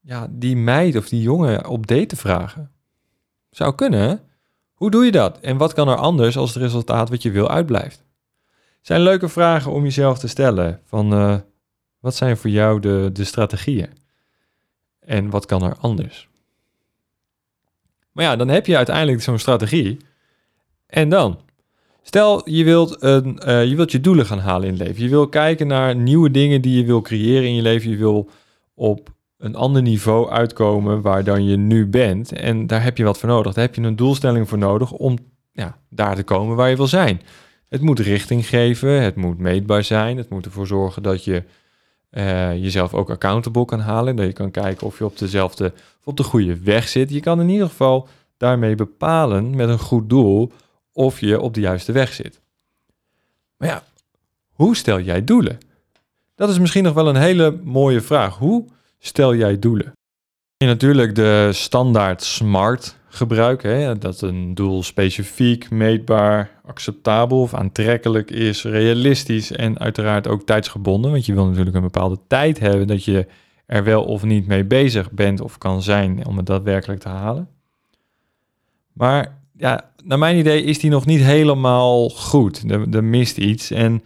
ja, 0.01 0.29
die 0.31 0.57
meid 0.57 0.97
of 0.97 1.09
die 1.09 1.23
jongen 1.23 1.67
op 1.67 1.87
date 1.87 2.07
te 2.07 2.17
vragen? 2.17 2.71
Zou 3.51 3.75
kunnen. 3.75 4.31
Hoe 4.83 4.91
doe 4.91 5.05
je 5.05 5.13
dat? 5.13 5.39
En 5.41 5.57
wat 5.57 5.73
kan 5.73 5.89
er 5.89 5.97
anders 5.97 6.37
als 6.37 6.55
het 6.55 6.63
resultaat 6.63 7.09
wat 7.09 7.23
je 7.23 7.31
wil 7.31 7.51
uitblijft? 7.51 8.05
zijn 8.81 9.01
leuke 9.01 9.29
vragen 9.29 9.73
om 9.73 9.83
jezelf 9.83 10.19
te 10.19 10.29
stellen. 10.29 10.81
Van 10.85 11.15
uh, 11.15 11.37
wat 12.01 12.15
zijn 12.15 12.37
voor 12.37 12.51
jou 12.51 12.81
de, 12.81 13.11
de 13.13 13.25
strategieën? 13.25 13.91
En 15.01 15.31
wat 15.31 15.47
kan 15.47 15.63
er 15.63 15.77
anders? 15.81 16.29
Maar 18.13 18.25
ja, 18.25 18.37
dan 18.37 18.49
heb 18.49 18.67
je 18.67 18.77
uiteindelijk 18.77 19.23
zo'n 19.23 19.39
strategie. 19.39 19.97
En 20.87 21.09
dan? 21.09 21.41
Stel, 22.03 22.51
je 22.51 22.65
wilt, 22.65 23.03
een, 23.03 23.41
uh, 23.47 23.65
je 23.65 23.77
wilt 23.77 23.93
je 23.93 24.01
doelen 24.01 24.27
gaan 24.27 24.39
halen 24.39 24.69
in 24.69 24.75
het 24.75 24.83
leven. 24.83 25.03
Je 25.03 25.09
wil 25.09 25.29
kijken 25.29 25.67
naar 25.67 25.97
nieuwe 25.97 26.31
dingen 26.31 26.61
die 26.63 26.77
je 26.77 26.85
wil 26.85 27.01
creëren 27.01 27.49
in 27.49 27.55
je 27.55 27.63
leven. 27.63 27.91
Je 27.91 27.97
wil 27.97 28.29
op 28.75 29.11
een 29.43 29.55
ander 29.55 29.83
niveau 29.83 30.31
uitkomen 30.31 31.01
waar 31.01 31.25
dan 31.25 31.45
je 31.45 31.57
nu 31.57 31.87
bent. 31.87 32.33
En 32.33 32.67
daar 32.67 32.83
heb 32.83 32.97
je 32.97 33.05
wat 33.05 33.19
voor 33.19 33.29
nodig. 33.29 33.55
Daar 33.55 33.65
heb 33.65 33.75
je 33.75 33.83
een 33.83 33.97
doelstelling 33.97 34.49
voor 34.49 34.59
nodig 34.59 34.93
om 34.93 35.19
ja, 35.53 35.79
daar 35.91 36.15
te 36.15 36.23
komen 36.23 36.57
waar 36.57 36.71
je 36.71 36.77
wil 36.77 36.87
zijn. 36.87 37.23
Het 37.69 37.81
moet 37.81 37.99
richting 37.99 38.47
geven, 38.49 39.03
het 39.03 39.17
moet 39.17 39.39
meetbaar 39.39 39.85
zijn. 39.85 40.17
Het 40.17 40.29
moet 40.29 40.45
ervoor 40.45 40.67
zorgen 40.67 41.03
dat 41.03 41.25
je 41.25 41.43
uh, 42.11 42.63
jezelf 42.63 42.95
ook 42.95 43.11
accountable 43.11 43.65
kan 43.65 43.81
halen. 43.81 44.17
Dat 44.17 44.27
je 44.27 44.33
kan 44.33 44.51
kijken 44.51 44.87
of 44.87 44.99
je 44.99 45.05
op 45.05 45.19
dezelfde, 45.19 45.73
op 46.05 46.17
de 46.17 46.23
goede 46.23 46.59
weg 46.59 46.89
zit. 46.89 47.11
Je 47.11 47.21
kan 47.21 47.41
in 47.41 47.49
ieder 47.49 47.69
geval 47.69 48.09
daarmee 48.37 48.75
bepalen 48.75 49.57
met 49.57 49.69
een 49.69 49.79
goed 49.79 50.09
doel 50.09 50.53
of 50.93 51.21
je 51.21 51.41
op 51.41 51.55
de 51.55 51.61
juiste 51.61 51.93
weg 51.93 52.13
zit. 52.13 52.41
Maar 53.57 53.69
ja, 53.69 53.83
hoe 54.53 54.77
stel 54.77 55.01
jij 55.01 55.25
doelen? 55.25 55.59
Dat 56.35 56.49
is 56.49 56.59
misschien 56.59 56.85
nog 56.85 56.95
wel 56.95 57.09
een 57.09 57.17
hele 57.17 57.61
mooie 57.63 58.01
vraag. 58.01 58.39
Hoe 58.39 58.67
stel 59.05 59.35
jij 59.35 59.59
doelen? 59.59 59.93
Je 60.57 60.67
natuurlijk 60.67 61.15
de 61.15 61.49
standaard 61.53 62.23
SMART 62.23 62.97
gebruiken. 63.09 63.81
Hè? 63.81 63.99
Dat 63.99 64.21
een 64.21 64.55
doel 64.55 64.83
specifiek, 64.83 65.71
meetbaar, 65.71 66.51
acceptabel 66.65 67.41
of 67.41 67.55
aantrekkelijk 67.55 68.31
is, 68.31 68.65
realistisch 68.65 69.53
en 69.53 69.79
uiteraard 69.79 70.29
ook 70.29 70.43
tijdsgebonden. 70.43 71.11
Want 71.11 71.27
je 71.27 71.35
wil 71.35 71.47
natuurlijk 71.47 71.77
een 71.77 71.83
bepaalde 71.83 72.19
tijd 72.27 72.59
hebben 72.59 72.87
dat 72.87 73.05
je 73.05 73.27
er 73.67 73.85
wel 73.85 74.05
of 74.05 74.23
niet 74.23 74.47
mee 74.47 74.65
bezig 74.65 75.11
bent 75.11 75.41
of 75.41 75.59
kan 75.59 75.83
zijn 75.83 76.27
om 76.27 76.37
het 76.37 76.47
daadwerkelijk 76.47 77.01
te 77.01 77.09
halen. 77.09 77.49
Maar 78.93 79.39
ja, 79.57 79.91
naar 80.05 80.19
mijn 80.19 80.39
idee 80.39 80.63
is 80.63 80.79
die 80.79 80.91
nog 80.91 81.07
niet 81.07 81.23
helemaal 81.23 82.09
goed. 82.09 82.63
Er, 82.93 83.05
mist 83.05 83.39
iets. 83.39 83.71
En 83.71 84.03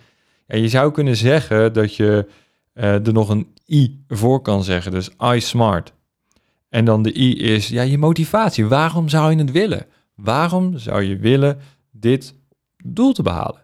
ja, 0.47 0.57
je 0.57 0.69
zou 0.69 0.93
kunnen 0.93 1.17
zeggen 1.17 1.73
dat 1.73 1.97
je 1.97 2.27
uh, 2.75 3.07
er 3.07 3.13
nog 3.13 3.29
een 3.29 3.47
I 3.67 4.05
voor 4.09 4.43
kan 4.43 4.65
zeggen. 4.65 4.93
Dus 4.93 5.11
I 5.35 5.41
smart. 5.41 5.93
En 6.69 6.85
dan 6.85 7.03
de 7.03 7.19
I 7.19 7.41
is 7.41 7.69
ja, 7.69 7.83
je 7.83 7.99
motivatie. 7.99 8.67
Waarom 8.67 9.09
zou 9.09 9.31
je 9.31 9.39
het 9.39 9.51
willen? 9.51 9.87
Waarom 10.15 10.79
zou 10.79 11.03
je 11.03 11.17
willen 11.17 11.61
dit 11.91 12.35
doel 12.85 13.13
te 13.13 13.23
behalen? 13.23 13.63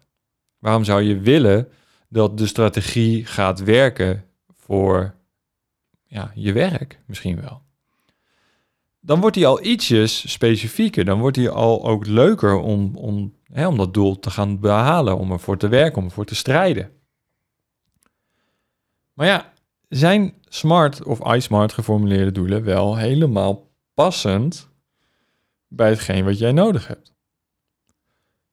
Waarom 0.59 0.85
zou 0.85 1.03
je 1.03 1.21
willen 1.21 1.69
dat 2.09 2.39
de 2.39 2.47
strategie 2.47 3.25
gaat 3.27 3.63
werken 3.63 4.25
voor 4.53 5.15
ja, 6.07 6.33
je 6.35 6.53
werk 6.53 7.01
misschien 7.07 7.41
wel? 7.41 7.63
Dan 9.01 9.21
wordt 9.21 9.37
hij 9.37 9.47
al 9.47 9.65
ietsjes 9.65 10.31
specifieker. 10.33 11.05
Dan 11.05 11.19
wordt 11.19 11.37
hij 11.37 11.51
al 11.51 11.85
ook 11.85 12.07
leuker 12.07 12.55
om, 12.55 12.97
om, 12.97 13.35
hè, 13.53 13.67
om 13.67 13.77
dat 13.77 13.95
doel 13.95 14.19
te 14.19 14.31
gaan 14.31 14.61
behalen, 14.61 15.19
om 15.19 15.33
ervoor 15.33 15.57
te 15.57 15.69
werken, 15.69 15.99
om 15.99 16.05
ervoor 16.05 16.25
te 16.25 16.35
strijden. 16.35 16.91
Maar 19.13 19.27
ja, 19.27 19.52
zijn 19.95 20.35
smart 20.49 21.05
of 21.05 21.35
iSmart 21.35 21.73
geformuleerde 21.73 22.33
doelen 22.33 22.65
wel 22.65 22.97
helemaal 22.97 23.71
passend 23.95 24.69
bij 25.69 25.89
hetgeen 25.89 26.25
wat 26.25 26.39
jij 26.39 26.53
nodig 26.53 26.87
hebt? 26.87 27.13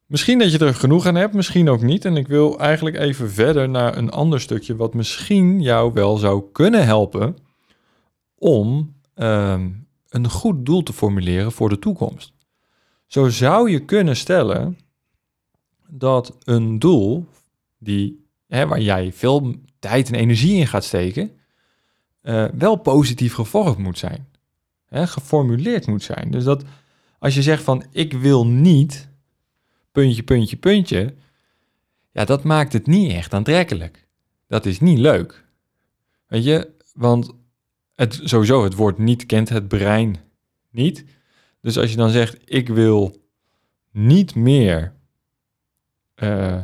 Misschien 0.06 0.40
dat 0.40 0.52
je 0.52 0.66
er 0.66 0.76
genoeg 0.76 1.06
aan 1.06 1.16
hebt, 1.16 1.34
misschien 1.34 1.70
ook 1.70 1.82
niet. 1.82 2.06
En 2.06 2.18
ik 2.18 2.28
wil 2.28 2.60
eigenlijk 2.60 2.98
even 2.98 3.32
verder 3.32 3.70
naar 3.70 3.98
een 3.98 4.10
ander 4.10 4.42
stukje 4.42 4.76
wat 4.76 4.94
misschien 4.94 5.62
jou 5.62 5.94
wel 5.94 6.18
zou 6.18 6.44
kunnen 6.52 6.86
helpen 6.86 7.38
om 8.36 8.96
ehm, 9.14 9.70
een 10.10 10.30
goed 10.30 10.66
doel 10.66 10.84
te 10.84 10.94
formuleren 10.94 11.52
voor 11.52 11.70
de 11.70 11.80
toekomst. 11.80 12.34
Zo 13.06 13.30
zou 13.30 13.70
je 13.70 13.86
kunnen 13.86 14.16
stellen 14.16 14.78
dat 15.88 16.38
een 16.44 16.80
doel 16.80 17.26
die, 17.78 18.26
hè, 18.48 18.68
waar 18.68 18.82
jij 18.82 19.14
veel 19.14 19.56
tijd 19.80 20.08
en 20.08 20.16
energie 20.16 20.56
in 20.56 20.68
gaat 20.68 20.84
steken, 20.84 21.32
uh, 22.24 22.46
wel 22.46 22.76
positief 22.76 23.34
gevormd 23.34 23.78
moet 23.78 23.98
zijn. 23.98 24.28
Hè, 24.86 25.08
geformuleerd 25.08 25.88
moet 25.88 26.04
zijn. 26.04 26.32
Dus 26.32 26.44
dat 26.44 26.64
als 27.20 27.36
je 27.36 27.42
zegt 27.42 27.64
van 27.64 27.84
ik 27.92 28.14
wil 28.14 28.48
niet, 28.48 29.10
puntje, 29.92 30.24
puntje, 30.24 30.58
puntje, 30.58 31.14
ja, 32.12 32.26
dat 32.26 32.44
maakt 32.44 32.74
het 32.74 32.88
niet 32.88 33.12
echt 33.12 33.34
aantrekkelijk. 33.34 34.08
Dat 34.48 34.66
is 34.66 34.80
niet 34.80 34.98
leuk. 34.98 35.46
Weet 36.28 36.44
je, 36.44 36.70
want 36.94 37.32
het, 37.96 38.20
sowieso, 38.24 38.64
het 38.64 38.74
woord 38.74 38.98
niet 38.98 39.26
kent 39.26 39.50
het 39.50 39.68
brein 39.68 40.18
niet. 40.70 41.06
Dus 41.62 41.78
als 41.78 41.92
je 41.92 41.98
dan 41.98 42.10
zegt 42.10 42.38
ik 42.46 42.68
wil 42.68 43.28
niet 43.92 44.36
meer 44.36 44.94
uh, 46.16 46.62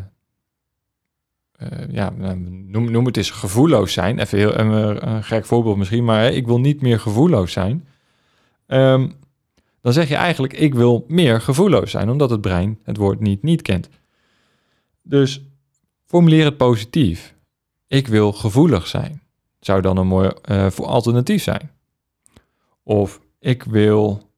ja, 1.90 2.10
nou, 2.10 2.38
noem, 2.68 2.92
noem 2.92 3.06
het 3.06 3.18
eens 3.18 3.30
gevoelloos 3.32 3.94
zijn. 3.94 4.20
Even 4.20 4.38
heel 4.38 4.58
een, 4.60 5.08
een 5.10 5.24
gek 5.24 5.46
voorbeeld 5.46 5.78
misschien, 5.78 6.06
maar 6.06 6.22
hè, 6.22 6.30
ik 6.30 6.46
wil 6.46 6.60
niet 6.60 6.82
meer 6.82 7.00
gevoelloos 7.00 7.52
zijn. 7.52 7.88
Um, 8.68 9.14
dan 9.82 9.94
zeg 9.94 10.08
je 10.10 10.16
eigenlijk, 10.16 10.54
ik 10.54 10.74
wil 10.74 11.06
meer 11.08 11.42
gevoelloos 11.42 11.92
zijn, 11.92 12.10
omdat 12.10 12.30
het 12.30 12.42
brein 12.42 12.80
het 12.84 12.98
woord 12.98 13.20
niet 13.20 13.44
niet 13.44 13.62
kent. 13.62 13.90
Dus 15.02 15.42
formuleer 16.06 16.46
het 16.46 16.58
positief. 16.58 17.36
Ik 17.88 18.08
wil 18.08 18.34
gevoelig 18.34 18.88
zijn. 18.88 19.22
Zou 19.60 19.82
dan 19.82 19.98
een 19.98 20.08
mooi 20.08 20.32
voor 20.70 20.86
alternatief 20.86 21.44
zijn. 21.44 21.72
Of 22.84 23.22
ik 23.40 23.64
wil, 23.64 24.30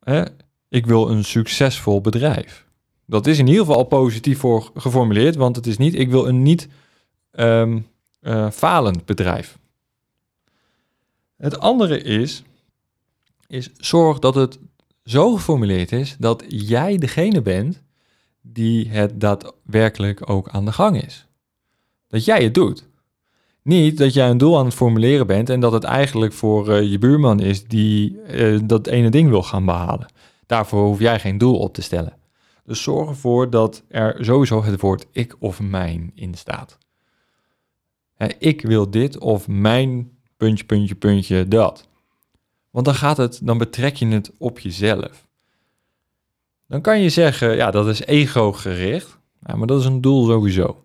hè, 0.00 0.24
ik 0.68 0.86
wil 0.86 1.10
een 1.10 1.24
succesvol 1.24 2.00
bedrijf. 2.00 2.65
Dat 3.06 3.26
is 3.26 3.38
in 3.38 3.46
ieder 3.46 3.60
geval 3.60 3.76
al 3.76 3.84
positief 3.84 4.38
voor 4.38 4.70
geformuleerd, 4.74 5.36
want 5.36 5.56
het 5.56 5.66
is 5.66 5.76
niet, 5.76 5.94
ik 5.94 6.10
wil 6.10 6.28
een 6.28 6.42
niet 6.42 6.68
um, 7.32 7.86
uh, 8.22 8.50
falend 8.50 9.04
bedrijf. 9.04 9.58
Het 11.36 11.60
andere 11.60 12.02
is, 12.02 12.42
is 13.46 13.70
zorg 13.76 14.18
dat 14.18 14.34
het 14.34 14.58
zo 15.04 15.34
geformuleerd 15.34 15.92
is 15.92 16.16
dat 16.18 16.44
jij 16.48 16.98
degene 16.98 17.42
bent 17.42 17.82
die 18.42 18.88
het 18.88 19.20
daadwerkelijk 19.20 20.30
ook 20.30 20.48
aan 20.48 20.64
de 20.64 20.72
gang 20.72 21.02
is. 21.02 21.26
Dat 22.08 22.24
jij 22.24 22.42
het 22.42 22.54
doet. 22.54 22.88
Niet 23.62 23.98
dat 23.98 24.14
jij 24.14 24.30
een 24.30 24.38
doel 24.38 24.58
aan 24.58 24.64
het 24.64 24.74
formuleren 24.74 25.26
bent 25.26 25.50
en 25.50 25.60
dat 25.60 25.72
het 25.72 25.84
eigenlijk 25.84 26.32
voor 26.32 26.68
uh, 26.68 26.90
je 26.90 26.98
buurman 26.98 27.40
is 27.40 27.64
die 27.64 28.18
uh, 28.30 28.60
dat 28.64 28.86
ene 28.86 29.10
ding 29.10 29.28
wil 29.28 29.42
gaan 29.42 29.64
behalen. 29.64 30.12
Daarvoor 30.46 30.86
hoef 30.86 30.98
jij 30.98 31.20
geen 31.20 31.38
doel 31.38 31.58
op 31.58 31.74
te 31.74 31.82
stellen. 31.82 32.16
Dus 32.66 32.82
zorg 32.82 33.08
ervoor 33.08 33.50
dat 33.50 33.84
er 33.88 34.24
sowieso 34.24 34.62
het 34.62 34.80
woord 34.80 35.06
ik 35.12 35.36
of 35.38 35.60
mijn 35.60 36.12
in 36.14 36.34
staat. 36.34 36.78
ik 38.38 38.62
wil 38.62 38.90
dit 38.90 39.18
of 39.18 39.48
mijn 39.48 40.18
puntje, 40.36 40.64
puntje, 40.64 40.94
puntje, 40.94 41.48
dat. 41.48 41.88
Want 42.70 42.84
dan 42.84 42.94
gaat 42.94 43.16
het, 43.16 43.40
dan 43.42 43.58
betrek 43.58 43.96
je 43.96 44.06
het 44.06 44.32
op 44.38 44.58
jezelf. 44.58 45.26
Dan 46.68 46.80
kan 46.80 47.00
je 47.00 47.08
zeggen, 47.08 47.56
ja, 47.56 47.70
dat 47.70 47.88
is 47.88 48.00
ego-gericht. 48.00 49.18
Maar 49.54 49.66
dat 49.66 49.80
is 49.80 49.86
een 49.86 50.00
doel 50.00 50.26
sowieso. 50.26 50.84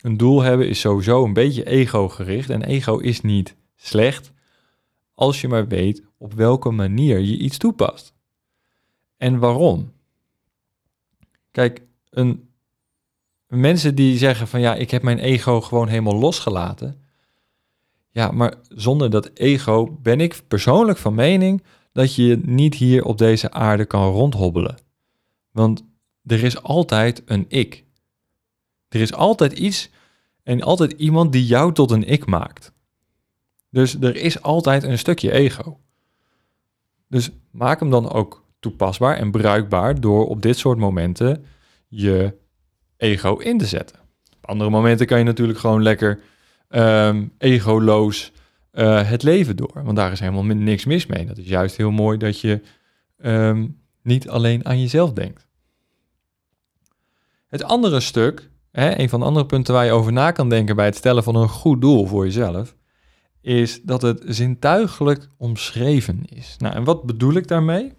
Een 0.00 0.16
doel 0.16 0.40
hebben 0.40 0.68
is 0.68 0.80
sowieso 0.80 1.24
een 1.24 1.32
beetje 1.32 1.66
ego-gericht. 1.66 2.50
En 2.50 2.62
ego 2.62 2.98
is 2.98 3.20
niet 3.20 3.56
slecht 3.76 4.32
als 5.14 5.40
je 5.40 5.48
maar 5.48 5.68
weet 5.68 6.02
op 6.18 6.32
welke 6.32 6.70
manier 6.70 7.18
je 7.18 7.36
iets 7.36 7.58
toepast. 7.58 8.14
En 9.16 9.38
waarom. 9.38 9.92
Kijk, 11.52 11.82
een, 12.10 12.48
mensen 13.46 13.94
die 13.94 14.18
zeggen 14.18 14.48
van 14.48 14.60
ja, 14.60 14.74
ik 14.74 14.90
heb 14.90 15.02
mijn 15.02 15.18
ego 15.18 15.60
gewoon 15.60 15.88
helemaal 15.88 16.18
losgelaten. 16.18 17.00
Ja, 18.10 18.30
maar 18.30 18.54
zonder 18.68 19.10
dat 19.10 19.30
ego 19.34 19.98
ben 20.02 20.20
ik 20.20 20.42
persoonlijk 20.48 20.98
van 20.98 21.14
mening 21.14 21.62
dat 21.92 22.14
je 22.14 22.40
niet 22.44 22.74
hier 22.74 23.04
op 23.04 23.18
deze 23.18 23.50
aarde 23.50 23.84
kan 23.84 24.12
rondhobbelen. 24.12 24.78
Want 25.50 25.84
er 26.26 26.44
is 26.44 26.62
altijd 26.62 27.22
een 27.24 27.44
ik. 27.48 27.84
Er 28.88 29.00
is 29.00 29.12
altijd 29.12 29.52
iets 29.52 29.90
en 30.42 30.62
altijd 30.62 30.92
iemand 30.92 31.32
die 31.32 31.46
jou 31.46 31.72
tot 31.72 31.90
een 31.90 32.04
ik 32.04 32.26
maakt. 32.26 32.72
Dus 33.70 33.94
er 34.00 34.16
is 34.16 34.42
altijd 34.42 34.82
een 34.82 34.98
stukje 34.98 35.32
ego. 35.32 35.78
Dus 37.08 37.30
maak 37.50 37.80
hem 37.80 37.90
dan 37.90 38.10
ook 38.10 38.41
toepasbaar 38.62 39.16
en 39.16 39.30
bruikbaar 39.30 40.00
door 40.00 40.28
op 40.28 40.42
dit 40.42 40.58
soort 40.58 40.78
momenten 40.78 41.44
je 41.88 42.34
ego 42.96 43.36
in 43.36 43.58
te 43.58 43.66
zetten. 43.66 43.96
Op 44.36 44.48
andere 44.48 44.70
momenten 44.70 45.06
kan 45.06 45.18
je 45.18 45.24
natuurlijk 45.24 45.58
gewoon 45.58 45.82
lekker 45.82 46.20
um, 46.68 47.32
egoloos 47.38 48.32
uh, 48.72 49.08
het 49.08 49.22
leven 49.22 49.56
door. 49.56 49.80
Want 49.84 49.96
daar 49.96 50.12
is 50.12 50.20
helemaal 50.20 50.44
niks 50.44 50.84
mis 50.84 51.06
mee. 51.06 51.26
Dat 51.26 51.38
is 51.38 51.46
juist 51.46 51.76
heel 51.76 51.90
mooi 51.90 52.18
dat 52.18 52.40
je 52.40 52.60
um, 53.24 53.80
niet 54.02 54.28
alleen 54.28 54.66
aan 54.66 54.80
jezelf 54.80 55.12
denkt. 55.12 55.46
Het 57.46 57.64
andere 57.64 58.00
stuk, 58.00 58.50
hè, 58.70 58.98
een 58.98 59.08
van 59.08 59.20
de 59.20 59.26
andere 59.26 59.46
punten 59.46 59.74
waar 59.74 59.84
je 59.84 59.92
over 59.92 60.12
na 60.12 60.30
kan 60.30 60.48
denken 60.48 60.76
bij 60.76 60.86
het 60.86 60.96
stellen 60.96 61.22
van 61.22 61.34
een 61.34 61.48
goed 61.48 61.80
doel 61.80 62.06
voor 62.06 62.24
jezelf, 62.24 62.74
is 63.40 63.82
dat 63.82 64.02
het 64.02 64.22
zintuigelijk 64.26 65.28
omschreven 65.36 66.24
is. 66.24 66.56
Nou, 66.58 66.74
en 66.74 66.84
wat 66.84 67.02
bedoel 67.02 67.32
ik 67.32 67.48
daarmee? 67.48 67.92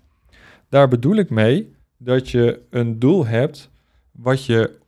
Daar 0.73 0.87
bedoel 0.87 1.15
ik 1.15 1.29
mee 1.29 1.75
dat 1.97 2.29
je 2.29 2.61
een 2.69 2.99
doel 2.99 3.25
hebt 3.25 3.69
wat 4.11 4.45
je 4.45 4.79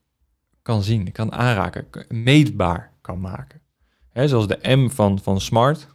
kan 0.61 0.83
zien, 0.83 1.11
kan 1.11 1.31
aanraken, 1.31 1.87
meetbaar 2.09 2.91
kan 3.01 3.19
maken. 3.19 3.61
He, 4.09 4.27
zoals 4.27 4.47
de 4.47 4.75
M 4.75 4.89
van, 4.89 5.19
van 5.19 5.41
smart. 5.41 5.87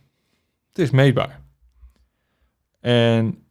Het 0.69 0.79
is 0.79 0.91
meetbaar. 0.91 1.41
En, 2.81 3.45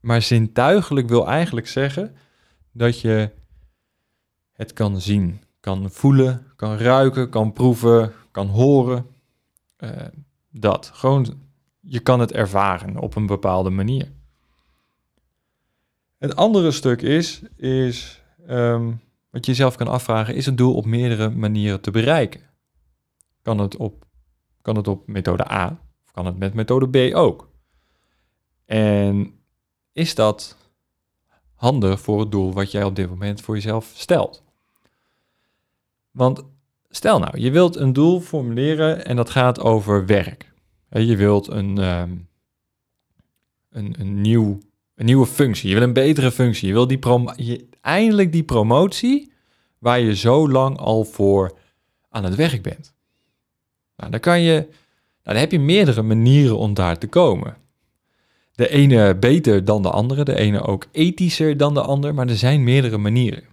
maar 0.00 0.22
zintuigelijk 0.22 1.08
wil 1.08 1.28
eigenlijk 1.28 1.66
zeggen 1.68 2.16
dat 2.72 3.00
je 3.00 3.30
het 4.52 4.72
kan 4.72 5.00
zien, 5.00 5.40
kan 5.60 5.90
voelen, 5.90 6.46
kan 6.56 6.76
ruiken, 6.76 7.28
kan 7.28 7.52
proeven, 7.52 8.12
kan 8.30 8.46
horen. 8.46 9.06
Uh, 9.78 9.90
dat. 10.50 10.90
Gewoon, 10.94 11.40
je 11.80 12.00
kan 12.00 12.20
het 12.20 12.32
ervaren 12.32 12.98
op 12.98 13.16
een 13.16 13.26
bepaalde 13.26 13.70
manier. 13.70 14.12
Het 16.22 16.36
andere 16.36 16.70
stuk 16.70 17.02
is, 17.02 17.42
is 17.56 18.22
um, 18.48 19.00
wat 19.30 19.44
je 19.44 19.50
jezelf 19.50 19.76
kan 19.76 19.88
afvragen, 19.88 20.34
is 20.34 20.46
het 20.46 20.56
doel 20.56 20.74
op 20.74 20.84
meerdere 20.84 21.30
manieren 21.30 21.80
te 21.80 21.90
bereiken? 21.90 22.40
Kan 23.42 23.58
het 23.58 23.76
op, 23.76 24.04
kan 24.60 24.76
het 24.76 24.88
op 24.88 25.06
methode 25.06 25.52
A 25.52 25.80
kan 26.12 26.26
het 26.26 26.38
met 26.38 26.54
methode 26.54 27.10
B 27.10 27.14
ook? 27.14 27.48
En 28.64 29.34
is 29.92 30.14
dat 30.14 30.56
handig 31.54 32.00
voor 32.00 32.20
het 32.20 32.30
doel 32.30 32.52
wat 32.52 32.70
jij 32.70 32.84
op 32.84 32.96
dit 32.96 33.08
moment 33.08 33.40
voor 33.40 33.54
jezelf 33.54 33.92
stelt? 33.94 34.42
Want 36.10 36.42
stel 36.88 37.18
nou, 37.18 37.38
je 37.38 37.50
wilt 37.50 37.76
een 37.76 37.92
doel 37.92 38.20
formuleren 38.20 39.04
en 39.04 39.16
dat 39.16 39.30
gaat 39.30 39.60
over 39.60 40.06
werk. 40.06 40.52
Je 40.88 41.16
wilt 41.16 41.48
een, 41.48 41.78
ehm, 41.78 42.16
een, 43.70 43.94
een, 44.00 44.20
nieuw, 44.20 44.58
een 45.02 45.08
nieuwe 45.08 45.26
functie, 45.26 45.68
je 45.68 45.74
wil 45.74 45.82
een 45.82 45.92
betere 45.92 46.32
functie, 46.32 46.68
je 46.68 46.72
wil 46.72 46.86
die 46.86 47.68
eindelijk 47.80 48.32
die 48.32 48.42
promotie 48.42 49.32
waar 49.78 50.00
je 50.00 50.16
zo 50.16 50.48
lang 50.48 50.78
al 50.78 51.04
voor 51.04 51.58
aan 52.08 52.24
het 52.24 52.34
werk 52.34 52.62
bent. 52.62 52.94
Nou, 53.96 54.10
dan 54.10 54.20
kan 54.20 54.40
je, 54.40 54.52
nou, 54.52 54.66
dan 55.22 55.36
heb 55.36 55.50
je 55.50 55.58
meerdere 55.58 56.02
manieren 56.02 56.58
om 56.58 56.74
daar 56.74 56.98
te 56.98 57.06
komen. 57.06 57.56
De 58.54 58.68
ene 58.68 59.16
beter 59.16 59.64
dan 59.64 59.82
de 59.82 59.90
andere, 59.90 60.24
de 60.24 60.38
ene 60.38 60.62
ook 60.62 60.86
ethischer 60.92 61.56
dan 61.56 61.74
de 61.74 61.82
ander, 61.82 62.14
maar 62.14 62.28
er 62.28 62.36
zijn 62.36 62.64
meerdere 62.64 62.98
manieren. 62.98 63.44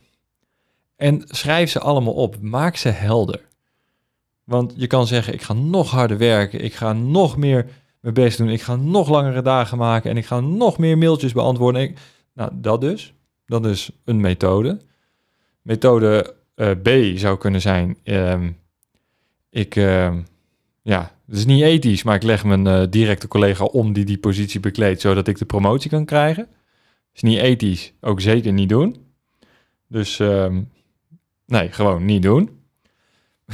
En 0.96 1.24
schrijf 1.28 1.70
ze 1.70 1.80
allemaal 1.80 2.14
op, 2.14 2.42
maak 2.42 2.76
ze 2.76 2.90
helder. 2.90 3.42
Want 4.44 4.74
je 4.76 4.88
kan 4.88 5.08
zeggen, 5.08 5.34
ik 5.34 5.42
ga 5.42 5.54
nog 5.54 5.92
harder 5.92 6.18
werken, 6.18 6.64
ik 6.64 6.74
ga 6.74 6.94
nog 6.94 7.38
meer 7.38 7.66
mijn 8.00 8.14
best 8.14 8.38
doen, 8.38 8.50
ik 8.50 8.62
ga 8.62 8.76
nog 8.76 9.10
langere 9.10 9.42
dagen 9.42 9.78
maken 9.78 10.10
en 10.10 10.18
ik 10.18 10.26
ga 10.26 10.40
nog 10.40 10.78
meer 10.78 10.98
mailtjes 10.98 11.34
beantwoorden. 11.34 11.96
nou, 12.34 12.52
dat 12.54 12.82
dus. 12.82 13.14
Dat 13.46 13.66
is 13.66 13.92
een 14.06 14.20
methode. 14.20 14.80
Methode 15.62 16.36
uh, 16.56 16.72
B 16.72 17.18
zou 17.18 17.38
kunnen 17.38 17.62
zijn, 17.62 17.98
uh, 18.04 18.48
ik, 19.50 19.76
uh, 19.76 20.16
ja, 20.82 21.16
het 21.28 21.38
is 21.38 21.46
niet 21.46 21.62
ethisch, 21.62 22.04
maar 22.04 22.16
ik 22.16 22.24
leg 22.24 22.44
mijn 22.44 22.66
uh, 22.66 22.84
directe 22.90 23.28
collega 23.28 23.64
om 23.64 23.94
die 23.94 24.06
die 24.06 24.18
positie 24.18 24.60
bekleedt, 24.60 25.02
zodat 25.02 25.28
ik 25.28 25.38
de 25.38 25.46
promotie 25.46 25.90
kan 25.90 26.06
krijgen. 26.06 26.48
Is 27.14 27.22
niet 27.22 27.40
ethisch, 27.40 27.94
ook 28.02 28.22
zeker 28.22 28.54
niet 28.54 28.70
doen. 28.70 28.96
Dus 29.88 30.20
ehm, 30.20 30.62
nee, 31.46 31.72
gewoon 31.72 32.06
niet 32.06 32.22
doen. 32.22 32.60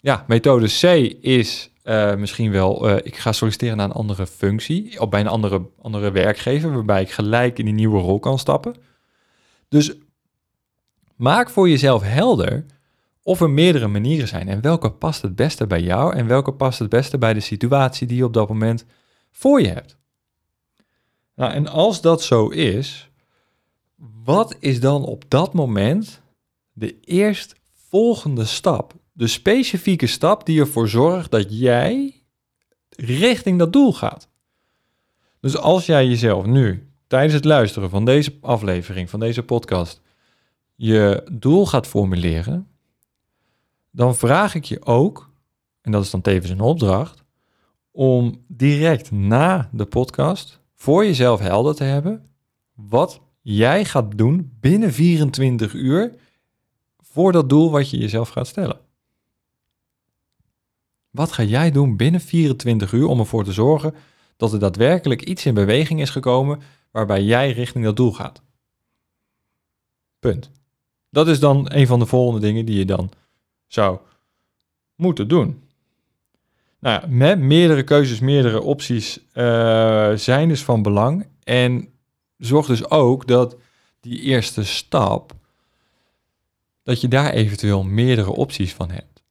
ja, 0.00 0.24
methode 0.28 0.66
C 0.66 0.82
is 1.20 1.70
uh, 1.86 2.14
misschien 2.14 2.50
wel, 2.50 2.90
uh, 2.90 2.96
ik 3.02 3.16
ga 3.16 3.32
solliciteren 3.32 3.76
naar 3.76 3.86
een 3.86 3.92
andere 3.92 4.26
functie, 4.26 5.00
of 5.00 5.08
bij 5.08 5.20
een 5.20 5.26
andere, 5.26 5.66
andere 5.82 6.10
werkgever, 6.10 6.72
waarbij 6.72 7.02
ik 7.02 7.10
gelijk 7.10 7.58
in 7.58 7.64
die 7.64 7.74
nieuwe 7.74 8.00
rol 8.00 8.18
kan 8.18 8.38
stappen. 8.38 8.74
Dus 9.68 9.94
maak 11.16 11.50
voor 11.50 11.68
jezelf 11.68 12.02
helder 12.02 12.66
of 13.22 13.40
er 13.40 13.50
meerdere 13.50 13.88
manieren 13.88 14.28
zijn 14.28 14.48
en 14.48 14.60
welke 14.60 14.90
past 14.90 15.22
het 15.22 15.36
beste 15.36 15.66
bij 15.66 15.82
jou 15.82 16.14
en 16.14 16.26
welke 16.26 16.52
past 16.52 16.78
het 16.78 16.88
beste 16.88 17.18
bij 17.18 17.34
de 17.34 17.40
situatie 17.40 18.06
die 18.06 18.16
je 18.16 18.24
op 18.24 18.32
dat 18.32 18.48
moment 18.48 18.84
voor 19.30 19.60
je 19.60 19.68
hebt. 19.68 19.96
Nou, 21.34 21.52
en 21.52 21.68
als 21.68 22.00
dat 22.00 22.22
zo 22.22 22.48
is, 22.48 23.10
wat 24.24 24.56
is 24.58 24.80
dan 24.80 25.04
op 25.04 25.24
dat 25.28 25.54
moment 25.54 26.20
de 26.72 27.00
eerstvolgende 27.00 28.44
stap? 28.44 28.94
De 29.16 29.26
specifieke 29.26 30.06
stap 30.06 30.46
die 30.46 30.60
ervoor 30.60 30.88
zorgt 30.88 31.30
dat 31.30 31.58
jij 31.58 32.22
richting 32.88 33.58
dat 33.58 33.72
doel 33.72 33.92
gaat. 33.92 34.28
Dus 35.40 35.56
als 35.56 35.86
jij 35.86 36.06
jezelf 36.06 36.46
nu 36.46 36.88
tijdens 37.06 37.34
het 37.34 37.44
luisteren 37.44 37.90
van 37.90 38.04
deze 38.04 38.38
aflevering, 38.40 39.10
van 39.10 39.20
deze 39.20 39.42
podcast, 39.42 40.00
je 40.74 41.28
doel 41.32 41.66
gaat 41.66 41.86
formuleren, 41.86 42.68
dan 43.90 44.16
vraag 44.16 44.54
ik 44.54 44.64
je 44.64 44.84
ook, 44.84 45.30
en 45.80 45.92
dat 45.92 46.04
is 46.04 46.10
dan 46.10 46.20
tevens 46.20 46.50
een 46.50 46.60
opdracht, 46.60 47.24
om 47.90 48.44
direct 48.46 49.10
na 49.10 49.68
de 49.72 49.86
podcast 49.86 50.60
voor 50.74 51.04
jezelf 51.04 51.40
helder 51.40 51.74
te 51.74 51.84
hebben 51.84 52.26
wat 52.74 53.20
jij 53.40 53.84
gaat 53.84 54.18
doen 54.18 54.56
binnen 54.60 54.92
24 54.92 55.72
uur 55.72 56.14
voor 57.00 57.32
dat 57.32 57.48
doel 57.48 57.70
wat 57.70 57.90
je 57.90 57.98
jezelf 57.98 58.28
gaat 58.28 58.46
stellen. 58.46 58.84
Wat 61.16 61.32
ga 61.32 61.42
jij 61.42 61.70
doen 61.70 61.96
binnen 61.96 62.20
24 62.20 62.92
uur 62.92 63.06
om 63.06 63.18
ervoor 63.18 63.44
te 63.44 63.52
zorgen 63.52 63.94
dat 64.36 64.52
er 64.52 64.58
daadwerkelijk 64.58 65.22
iets 65.22 65.46
in 65.46 65.54
beweging 65.54 66.00
is 66.00 66.10
gekomen 66.10 66.60
waarbij 66.90 67.22
jij 67.22 67.52
richting 67.52 67.84
dat 67.84 67.96
doel 67.96 68.12
gaat? 68.12 68.42
Punt. 70.18 70.50
Dat 71.10 71.28
is 71.28 71.40
dan 71.40 71.66
een 71.72 71.86
van 71.86 71.98
de 71.98 72.06
volgende 72.06 72.40
dingen 72.40 72.64
die 72.64 72.78
je 72.78 72.84
dan 72.84 73.10
zou 73.66 73.98
moeten 74.94 75.28
doen. 75.28 75.62
Nou 76.78 77.00
ja, 77.00 77.06
met 77.08 77.38
meerdere 77.38 77.82
keuzes, 77.82 78.20
meerdere 78.20 78.62
opties 78.62 79.18
uh, 79.34 80.12
zijn 80.14 80.48
dus 80.48 80.64
van 80.64 80.82
belang. 80.82 81.26
En 81.42 81.88
zorg 82.36 82.66
dus 82.66 82.90
ook 82.90 83.26
dat 83.26 83.56
die 84.00 84.20
eerste 84.20 84.64
stap, 84.64 85.34
dat 86.82 87.00
je 87.00 87.08
daar 87.08 87.32
eventueel 87.32 87.82
meerdere 87.82 88.32
opties 88.32 88.74
van 88.74 88.90
hebt. 88.90 89.22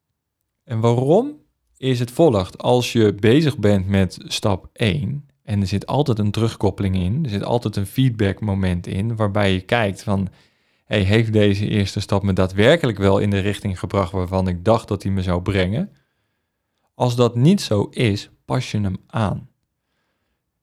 En 0.64 0.80
waarom 0.80 1.44
is 1.76 1.98
het 1.98 2.10
volgt? 2.10 2.58
Als 2.58 2.92
je 2.92 3.14
bezig 3.14 3.58
bent 3.58 3.88
met 3.88 4.18
stap 4.24 4.68
1 4.72 5.28
en 5.42 5.60
er 5.60 5.66
zit 5.66 5.86
altijd 5.86 6.18
een 6.18 6.30
terugkoppeling 6.30 6.96
in, 6.96 7.24
er 7.24 7.30
zit 7.30 7.44
altijd 7.44 7.76
een 7.76 7.86
feedback 7.86 8.40
moment 8.40 8.86
in, 8.86 9.16
waarbij 9.16 9.52
je 9.52 9.60
kijkt 9.60 10.02
van 10.02 10.28
hey, 10.84 11.00
heeft 11.00 11.32
deze 11.32 11.68
eerste 11.68 12.00
stap 12.00 12.22
me 12.22 12.32
daadwerkelijk 12.32 12.98
wel 12.98 13.18
in 13.18 13.30
de 13.30 13.38
richting 13.38 13.78
gebracht 13.78 14.12
waarvan 14.12 14.48
ik 14.48 14.64
dacht 14.64 14.88
dat 14.88 15.02
hij 15.02 15.12
me 15.12 15.22
zou 15.22 15.42
brengen? 15.42 15.92
Als 16.94 17.16
dat 17.16 17.34
niet 17.34 17.60
zo 17.60 17.88
is, 17.90 18.30
pas 18.44 18.70
je 18.70 18.80
hem 18.80 18.96
aan. 19.06 19.48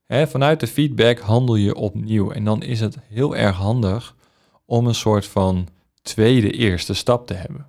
vanuit 0.08 0.60
de 0.60 0.66
feedback 0.66 1.18
handel 1.18 1.54
je 1.54 1.74
opnieuw 1.74 2.30
en 2.30 2.44
dan 2.44 2.62
is 2.62 2.80
het 2.80 2.98
heel 3.08 3.36
erg 3.36 3.56
handig 3.56 4.16
om 4.64 4.86
een 4.86 4.94
soort 4.94 5.26
van 5.26 5.68
tweede 6.02 6.50
eerste 6.50 6.94
stap 6.94 7.26
te 7.26 7.34
hebben. 7.34 7.66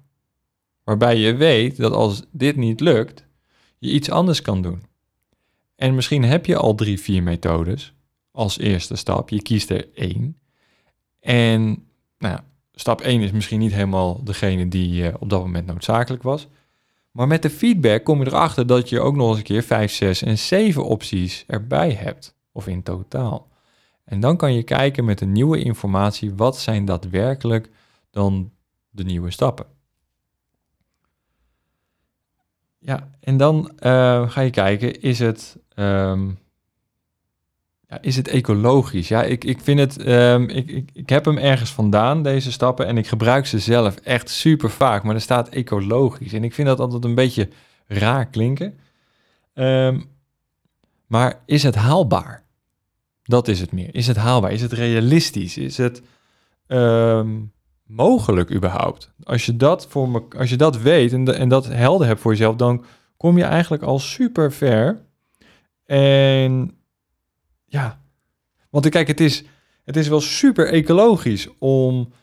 Waarbij 0.84 1.18
je 1.18 1.36
weet 1.36 1.78
dat 1.78 1.92
als 1.92 2.24
dit 2.32 2.56
niet 2.56 2.80
lukt, 2.80 3.25
je 3.78 3.92
iets 3.92 4.10
anders 4.10 4.42
kan 4.42 4.62
doen. 4.62 4.84
En 5.76 5.96
misschien 5.96 6.24
heb 6.24 6.46
je 6.46 6.58
al 6.58 6.76
drie, 6.76 7.00
vier 7.00 7.24
methodes 7.24 7.94
als 8.32 8.58
eerste 8.58 8.96
stap. 8.96 9.30
Je 9.30 9.42
kiest 9.42 9.70
er 9.70 9.88
één. 9.94 10.38
En 11.20 11.88
nou, 12.18 12.40
stap 12.74 13.02
1 13.02 13.22
is 13.22 13.32
misschien 13.32 13.60
niet 13.60 13.74
helemaal 13.74 14.24
degene 14.24 14.68
die 14.68 15.04
uh, 15.04 15.14
op 15.20 15.30
dat 15.30 15.42
moment 15.42 15.66
noodzakelijk 15.66 16.24
was. 16.24 16.48
Maar 17.12 17.28
met 17.28 17.42
de 17.42 17.50
feedback 17.50 18.04
kom 18.04 18.20
je 18.20 18.28
erachter 18.28 18.68
dat 18.68 18.90
je 18.90 19.00
ook 19.00 19.16
nog 19.16 19.30
eens 19.30 19.38
een 19.38 19.44
keer 19.44 19.64
5, 19.64 19.92
6 19.92 20.22
en 20.22 20.38
7 20.38 20.86
opties 20.86 21.44
erbij 21.48 21.92
hebt. 21.92 22.36
Of 22.52 22.68
in 22.68 22.84
totaal. 22.84 23.48
En 24.06 24.20
dan 24.20 24.38
kan 24.38 24.54
je 24.54 24.64
kijken 24.64 25.06
met 25.06 25.20
de 25.20 25.26
nieuwe 25.26 25.60
informatie, 25.60 26.34
wat 26.34 26.58
zijn 26.58 26.86
daadwerkelijk 26.86 27.70
dan 28.12 28.52
de 28.90 29.04
nieuwe 29.04 29.32
stappen. 29.32 29.66
Ja, 32.86 33.10
en 33.20 33.38
dan 33.38 33.72
uh, 33.80 34.30
ga 34.30 34.42
je 34.42 34.50
kijken, 34.50 35.02
is 35.02 35.20
het 35.20 35.58
um, 35.76 36.38
ja, 37.88 38.02
is 38.02 38.16
het 38.16 38.28
ecologisch? 38.28 39.08
Ja, 39.08 39.24
ik, 39.24 39.44
ik 39.44 39.60
vind 39.62 39.80
het. 39.80 40.08
Um, 40.08 40.50
ik, 40.50 40.70
ik, 40.70 40.90
ik 40.94 41.10
heb 41.10 41.26
hem 41.26 41.38
ergens 41.38 41.72
vandaan, 41.72 42.24
deze 42.24 42.52
stappen. 42.52 42.88
En 42.88 42.98
ik 42.98 43.08
gebruik 43.08 43.46
ze 43.46 43.60
zelf 43.60 43.96
echt 43.96 44.30
super 44.30 44.70
vaak. 44.70 45.04
Maar 45.04 45.16
er 45.16 45.22
staat 45.22 45.50
ecologisch. 45.50 46.34
En 46.34 46.44
ik 46.44 46.54
vind 46.54 46.68
dat 46.68 46.80
altijd 46.80 47.04
een 47.04 47.16
beetje 47.16 47.50
raar 47.88 48.26
klinken. 48.26 48.78
Um, 49.54 50.06
maar 51.08 51.42
is 51.46 51.64
het 51.64 51.76
haalbaar? 51.76 52.44
Dat 53.24 53.48
is 53.48 53.60
het 53.60 53.72
meer. 53.72 53.96
Is 53.96 54.08
het 54.08 54.18
haalbaar? 54.18 54.52
Is 54.52 54.62
het 54.62 54.74
realistisch? 54.74 55.58
Is 55.58 55.78
het 55.78 56.02
mogelijk 57.86 58.52
überhaupt? 58.52 59.12
Als 59.24 59.46
je 59.46 59.56
dat, 59.56 59.88
voor 59.88 60.10
me, 60.10 60.24
als 60.38 60.50
je 60.50 60.58
dat 60.58 60.78
weet 60.78 61.14
en, 61.14 61.24
de, 61.24 61.34
en 61.34 61.50
dat 61.50 61.66
helder 61.66 62.08
hebt 62.08 62.20
voor 62.20 62.32
jezelf, 62.32 62.56
dan 62.56 62.86
kom 63.18 63.38
je 63.38 63.44
eigenlijk 63.44 63.84
al 63.84 64.00
super 64.00 64.52
ver. 64.52 65.02
En 65.86 66.78
ja, 67.66 68.00
want 68.70 68.90
kijk, 68.90 69.08
het 69.08 69.20
is, 69.20 69.44
het 69.84 69.96
is 69.96 70.08
wel 70.08 70.22
super 70.22 70.68
ecologisch 70.68 71.50
om 71.60 72.14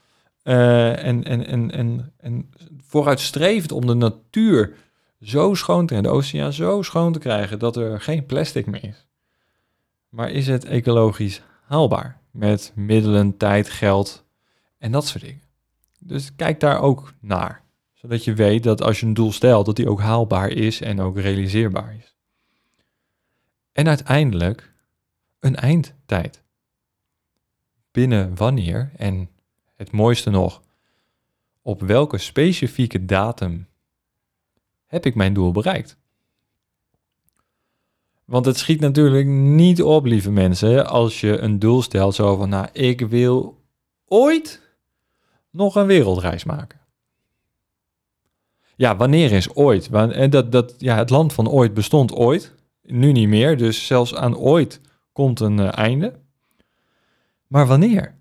uh, 0.44 1.05
en, 1.05 1.25
en, 1.25 1.46
en, 1.46 1.70
en, 1.70 2.12
en 2.16 2.51
vooruitstrevend 2.81 3.72
om 3.72 3.87
de 3.87 3.94
natuur 3.94 4.75
zo 5.20 5.55
schoon 5.55 5.87
te 5.87 5.94
en 5.94 6.03
de 6.03 6.09
oceaan 6.09 6.53
zo 6.53 6.83
schoon 6.83 7.12
te 7.12 7.18
krijgen 7.18 7.59
dat 7.59 7.77
er 7.77 8.01
geen 8.01 8.27
plastic 8.27 8.66
meer 8.66 8.85
is. 8.85 9.07
Maar 10.09 10.31
is 10.31 10.46
het 10.46 10.64
ecologisch 10.64 11.42
haalbaar 11.64 12.20
met 12.31 12.72
middelen, 12.75 13.37
tijd, 13.37 13.70
geld 13.70 14.25
en 14.79 14.92
dat 14.92 15.07
soort 15.07 15.25
dingen? 15.25 15.41
Dus 16.05 16.35
kijk 16.35 16.61
daar 16.61 16.81
ook 16.81 17.15
naar, 17.21 17.62
zodat 17.93 18.25
je 18.25 18.35
weet 18.35 18.62
dat 18.62 18.83
als 18.83 19.01
je 19.01 19.07
een 19.07 19.15
doel 19.15 19.33
stelt, 19.33 19.67
dat 19.67 19.77
die 19.77 19.88
ook 19.88 20.01
haalbaar 20.01 20.49
is 20.49 20.81
en 20.81 21.01
ook 21.01 21.19
realiseerbaar 21.19 21.97
is. 21.99 22.15
En 23.73 23.88
uiteindelijk 23.88 24.73
een 25.41 25.57
eindtijd. 25.57 26.43
Binnen 27.91 28.37
wanneer 28.37 28.93
en 28.97 29.31
het 29.77 29.91
mooiste 29.91 30.31
nog, 30.31 30.62
op 31.62 31.81
welke 31.81 32.19
specifieke 32.19 33.05
datum 33.05 33.69
heb 34.87 35.07
ik 35.07 35.15
mijn 35.15 35.35
doel 35.35 35.53
bereikt? 35.53 35.97
Want 38.25 38.47
het 38.47 38.59
schiet 38.59 38.81
natuurlijk 38.81 39.27
niet 39.27 39.83
op, 39.83 40.05
lieve 40.05 40.31
mensen, 40.31 40.87
als 40.87 41.21
je 41.21 41.38
een 41.38 41.59
doel 41.59 41.83
stelt 41.83 42.15
zo 42.15 42.37
van, 42.37 42.49
nou, 42.49 42.69
ik 42.73 43.01
wil 43.01 43.61
ooit 44.07 44.62
nog 45.53 45.75
een 45.75 45.87
wereldreis 45.87 46.45
maken. 46.45 46.81
Ja, 48.77 48.97
wanneer 48.97 49.33
is 49.33 49.55
ooit? 49.55 49.91
Dat, 50.33 50.53
dat, 50.53 50.75
ja, 50.79 50.97
het 50.97 51.11
land 51.11 51.33
van 51.33 51.49
ooit 51.49 51.75
bestond 51.75 52.12
ooit, 52.12 52.55
nu 52.83 53.12
niet 53.12 53.29
meer, 53.29 53.57
dus 53.57 53.87
zelfs 53.87 54.15
aan 54.15 54.37
ooit 54.37 54.81
komt 55.12 55.41
een 55.41 55.59
uh, 55.59 55.79
einde. 55.79 56.21
Maar 57.47 57.67
wanneer? 57.67 58.15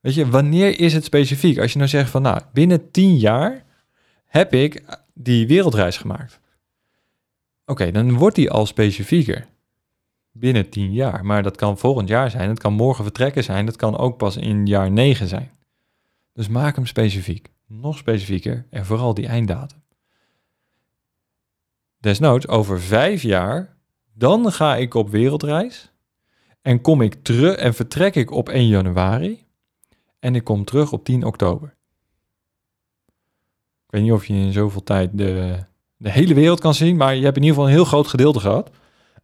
Weet 0.00 0.14
je, 0.14 0.28
wanneer 0.28 0.80
is 0.80 0.92
het 0.92 1.04
specifiek? 1.04 1.58
Als 1.58 1.72
je 1.72 1.78
nou 1.78 1.90
zegt 1.90 2.10
van, 2.10 2.22
nou, 2.22 2.40
binnen 2.52 2.90
tien 2.90 3.16
jaar 3.16 3.64
heb 4.26 4.54
ik 4.54 4.82
die 5.14 5.46
wereldreis 5.46 5.96
gemaakt. 5.96 6.40
Oké, 7.66 7.90
dan 7.90 8.16
wordt 8.16 8.36
die 8.36 8.50
al 8.50 8.66
specifieker. 8.66 9.46
Binnen 10.32 10.68
tien 10.68 10.92
jaar. 10.92 11.24
Maar 11.24 11.42
dat 11.42 11.56
kan 11.56 11.78
volgend 11.78 12.08
jaar 12.08 12.30
zijn. 12.30 12.48
Het 12.48 12.58
kan 12.58 12.72
morgen 12.72 13.04
vertrekken 13.04 13.44
zijn. 13.44 13.66
Dat 13.66 13.76
kan 13.76 13.96
ook 13.96 14.16
pas 14.16 14.36
in 14.36 14.66
jaar 14.66 14.90
negen 14.90 15.28
zijn. 15.28 15.50
Dus 16.38 16.48
maak 16.48 16.74
hem 16.74 16.86
specifiek. 16.86 17.52
Nog 17.66 17.98
specifieker. 17.98 18.66
En 18.70 18.86
vooral 18.86 19.14
die 19.14 19.26
einddatum. 19.26 19.82
Desnoods, 21.98 22.48
over 22.48 22.80
vijf 22.80 23.22
jaar, 23.22 23.76
dan 24.14 24.52
ga 24.52 24.76
ik 24.76 24.94
op 24.94 25.08
wereldreis. 25.08 25.92
En 26.62 26.80
kom 26.80 27.02
ik 27.02 27.14
terug 27.22 27.56
en 27.56 27.74
vertrek 27.74 28.14
ik 28.14 28.30
op 28.30 28.48
1 28.48 28.66
januari. 28.66 29.46
En 30.18 30.34
ik 30.34 30.44
kom 30.44 30.64
terug 30.64 30.92
op 30.92 31.04
10 31.04 31.24
oktober. 31.24 31.76
Ik 33.84 33.90
weet 33.90 34.02
niet 34.02 34.12
of 34.12 34.26
je 34.26 34.34
in 34.34 34.52
zoveel 34.52 34.82
tijd 34.82 35.18
de, 35.18 35.64
de 35.96 36.10
hele 36.10 36.34
wereld 36.34 36.60
kan 36.60 36.74
zien, 36.74 36.96
maar 36.96 37.14
je 37.14 37.24
hebt 37.24 37.36
in 37.36 37.42
ieder 37.42 37.56
geval 37.56 37.70
een 37.70 37.76
heel 37.76 37.88
groot 37.88 38.06
gedeelte 38.06 38.40
gehad. 38.40 38.70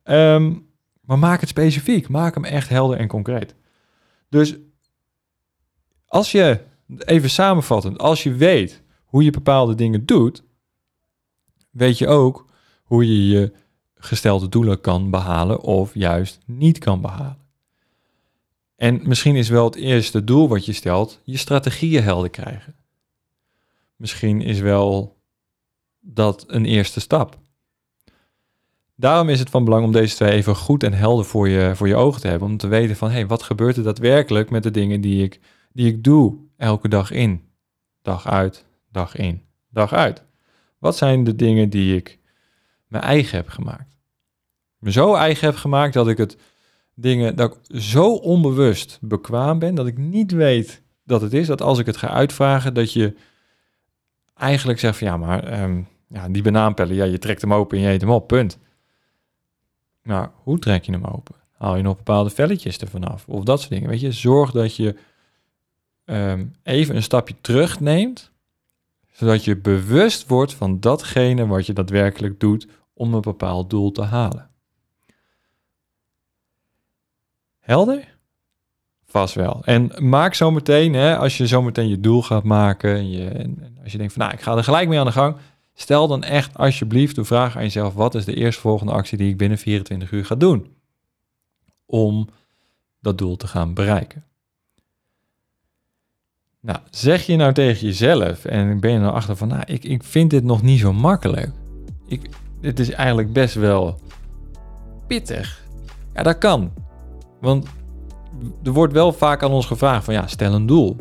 Ehm, 0.02 0.54
maar 1.00 1.18
maak 1.18 1.40
het 1.40 1.48
specifiek. 1.48 2.08
Maak 2.08 2.34
hem 2.34 2.44
echt 2.44 2.68
helder 2.68 2.98
en 2.98 3.08
concreet. 3.08 3.54
Dus 4.28 4.56
als 6.06 6.32
je, 6.32 6.72
even 6.98 7.30
samenvattend, 7.30 7.98
als 7.98 8.22
je 8.22 8.34
weet 8.34 8.82
hoe 9.04 9.24
je 9.24 9.30
bepaalde 9.30 9.74
dingen 9.74 10.06
doet, 10.06 10.42
weet 11.70 11.98
je 11.98 12.08
ook 12.08 12.46
hoe 12.82 13.06
je 13.06 13.28
je 13.28 13.52
gestelde 13.94 14.48
doelen 14.48 14.80
kan 14.80 15.10
behalen 15.10 15.60
of 15.60 15.94
juist 15.94 16.38
niet 16.46 16.78
kan 16.78 17.00
behalen. 17.00 17.42
En 18.76 19.00
misschien 19.04 19.36
is 19.36 19.48
wel 19.48 19.64
het 19.64 19.74
eerste 19.74 20.24
doel 20.24 20.48
wat 20.48 20.64
je 20.66 20.72
stelt, 20.72 21.20
je 21.24 21.36
strategieën 21.36 22.02
helder 22.02 22.30
krijgen. 22.30 22.74
Misschien 23.96 24.40
is 24.40 24.60
wel 24.60 25.16
dat 26.00 26.44
een 26.46 26.64
eerste 26.64 27.00
stap. 27.00 27.38
Daarom 28.96 29.28
is 29.28 29.38
het 29.38 29.50
van 29.50 29.64
belang 29.64 29.84
om 29.84 29.92
deze 29.92 30.14
twee 30.14 30.30
even 30.30 30.56
goed 30.56 30.82
en 30.82 30.92
helder 30.92 31.24
voor 31.24 31.48
je, 31.48 31.72
voor 31.76 31.88
je 31.88 31.96
ogen 31.96 32.20
te 32.20 32.28
hebben. 32.28 32.48
Om 32.48 32.56
te 32.56 32.66
weten 32.66 32.96
van, 32.96 33.08
hé, 33.08 33.14
hey, 33.14 33.26
wat 33.26 33.42
gebeurt 33.42 33.76
er 33.76 33.82
daadwerkelijk 33.82 34.50
met 34.50 34.62
de 34.62 34.70
dingen 34.70 35.00
die 35.00 35.22
ik, 35.22 35.40
die 35.72 35.86
ik 35.86 36.04
doe 36.04 36.43
elke 36.56 36.88
dag 36.88 37.10
in? 37.10 37.48
Dag 38.02 38.28
uit, 38.28 38.66
dag 38.90 39.16
in, 39.16 39.42
dag 39.70 39.92
uit. 39.92 40.24
Wat 40.78 40.96
zijn 40.96 41.24
de 41.24 41.34
dingen 41.34 41.70
die 41.70 41.96
ik 41.96 42.18
mijn 42.86 43.02
eigen 43.02 43.36
heb 43.36 43.48
gemaakt? 43.48 43.96
Me 44.78 44.92
zo 44.92 45.14
eigen 45.14 45.46
heb 45.46 45.56
gemaakt 45.56 45.94
dat 45.94 46.08
ik 46.08 46.18
het 46.18 46.36
dingen, 46.94 47.36
dat 47.36 47.54
ik 47.54 47.80
zo 47.80 48.14
onbewust 48.14 48.98
bekwaam 49.00 49.58
ben, 49.58 49.74
dat 49.74 49.86
ik 49.86 49.98
niet 49.98 50.32
weet 50.32 50.82
dat 51.04 51.20
het 51.20 51.32
is. 51.32 51.46
Dat 51.46 51.62
als 51.62 51.78
ik 51.78 51.86
het 51.86 51.96
ga 51.96 52.08
uitvragen, 52.08 52.74
dat 52.74 52.92
je 52.92 53.14
eigenlijk 54.34 54.78
zegt 54.78 54.98
van 54.98 55.06
ja, 55.06 55.16
maar 55.16 55.62
um, 55.62 55.88
ja, 56.08 56.28
die 56.28 56.42
banaanpellen, 56.42 56.94
ja, 56.94 57.04
je 57.04 57.18
trekt 57.18 57.40
hem 57.40 57.54
open 57.54 57.78
en 57.78 57.84
je 57.84 57.90
eet 57.90 58.00
hem 58.00 58.10
op, 58.10 58.26
punt. 58.26 58.58
Nou, 60.02 60.28
hoe 60.42 60.58
trek 60.58 60.84
je 60.84 60.92
hem 60.92 61.04
open? 61.04 61.34
Haal 61.52 61.76
je 61.76 61.82
nog 61.82 61.96
bepaalde 61.96 62.30
velletjes 62.30 62.78
ervan 62.78 63.04
af? 63.04 63.28
Of 63.28 63.44
dat 63.44 63.58
soort 63.58 63.72
dingen. 63.72 63.88
Weet 63.88 64.00
je, 64.00 64.12
zorg 64.12 64.50
dat 64.50 64.76
je 64.76 64.96
um, 66.04 66.56
even 66.62 66.96
een 66.96 67.02
stapje 67.02 67.34
terug 67.40 67.80
neemt, 67.80 68.30
zodat 69.12 69.44
je 69.44 69.56
bewust 69.56 70.28
wordt 70.28 70.54
van 70.54 70.80
datgene 70.80 71.46
wat 71.46 71.66
je 71.66 71.72
daadwerkelijk 71.72 72.40
doet 72.40 72.66
om 72.94 73.14
een 73.14 73.20
bepaald 73.20 73.70
doel 73.70 73.92
te 73.92 74.02
halen. 74.02 74.50
Helder? 77.58 78.12
Vast 79.04 79.34
wel. 79.34 79.62
En 79.64 80.08
maak 80.08 80.34
zometeen, 80.34 80.94
als 80.96 81.36
je 81.36 81.46
zometeen 81.46 81.88
je 81.88 82.00
doel 82.00 82.22
gaat 82.22 82.44
maken, 82.44 82.94
en, 82.94 83.10
je, 83.10 83.28
en 83.28 83.78
als 83.82 83.92
je 83.92 83.98
denkt 83.98 84.12
van 84.12 84.22
nou, 84.22 84.34
ik 84.34 84.42
ga 84.42 84.56
er 84.56 84.64
gelijk 84.64 84.88
mee 84.88 84.98
aan 84.98 85.06
de 85.06 85.12
gang, 85.12 85.36
stel 85.74 86.08
dan 86.08 86.22
echt 86.22 86.56
alsjeblieft 86.56 87.14
de 87.14 87.24
vraag 87.24 87.56
aan 87.56 87.62
jezelf, 87.62 87.94
wat 87.94 88.14
is 88.14 88.24
de 88.24 88.34
eerstvolgende 88.34 88.92
actie 88.92 89.18
die 89.18 89.30
ik 89.30 89.36
binnen 89.36 89.58
24 89.58 90.10
uur 90.10 90.24
ga 90.24 90.34
doen 90.34 90.76
om 91.86 92.28
dat 93.00 93.18
doel 93.18 93.36
te 93.36 93.46
gaan 93.46 93.74
bereiken? 93.74 94.24
Nou, 96.64 96.78
zeg 96.90 97.26
je 97.26 97.36
nou 97.36 97.52
tegen 97.52 97.86
jezelf 97.86 98.44
en 98.44 98.80
ben 98.80 98.90
je 98.90 98.98
nou 98.98 99.14
achter 99.14 99.36
van, 99.36 99.48
nou, 99.48 99.62
ik, 99.66 99.84
ik 99.84 100.02
vind 100.02 100.30
dit 100.30 100.44
nog 100.44 100.62
niet 100.62 100.80
zo 100.80 100.92
makkelijk. 100.92 101.50
Ik, 102.06 102.28
dit 102.60 102.78
is 102.78 102.90
eigenlijk 102.90 103.32
best 103.32 103.54
wel 103.54 103.98
pittig. 105.06 105.64
Ja, 106.14 106.22
dat 106.22 106.38
kan. 106.38 106.72
Want 107.40 107.66
er 108.62 108.72
wordt 108.72 108.92
wel 108.92 109.12
vaak 109.12 109.42
aan 109.42 109.50
ons 109.50 109.66
gevraagd 109.66 110.04
van 110.04 110.14
ja, 110.14 110.26
stel 110.26 110.54
een 110.54 110.66
doel. 110.66 110.96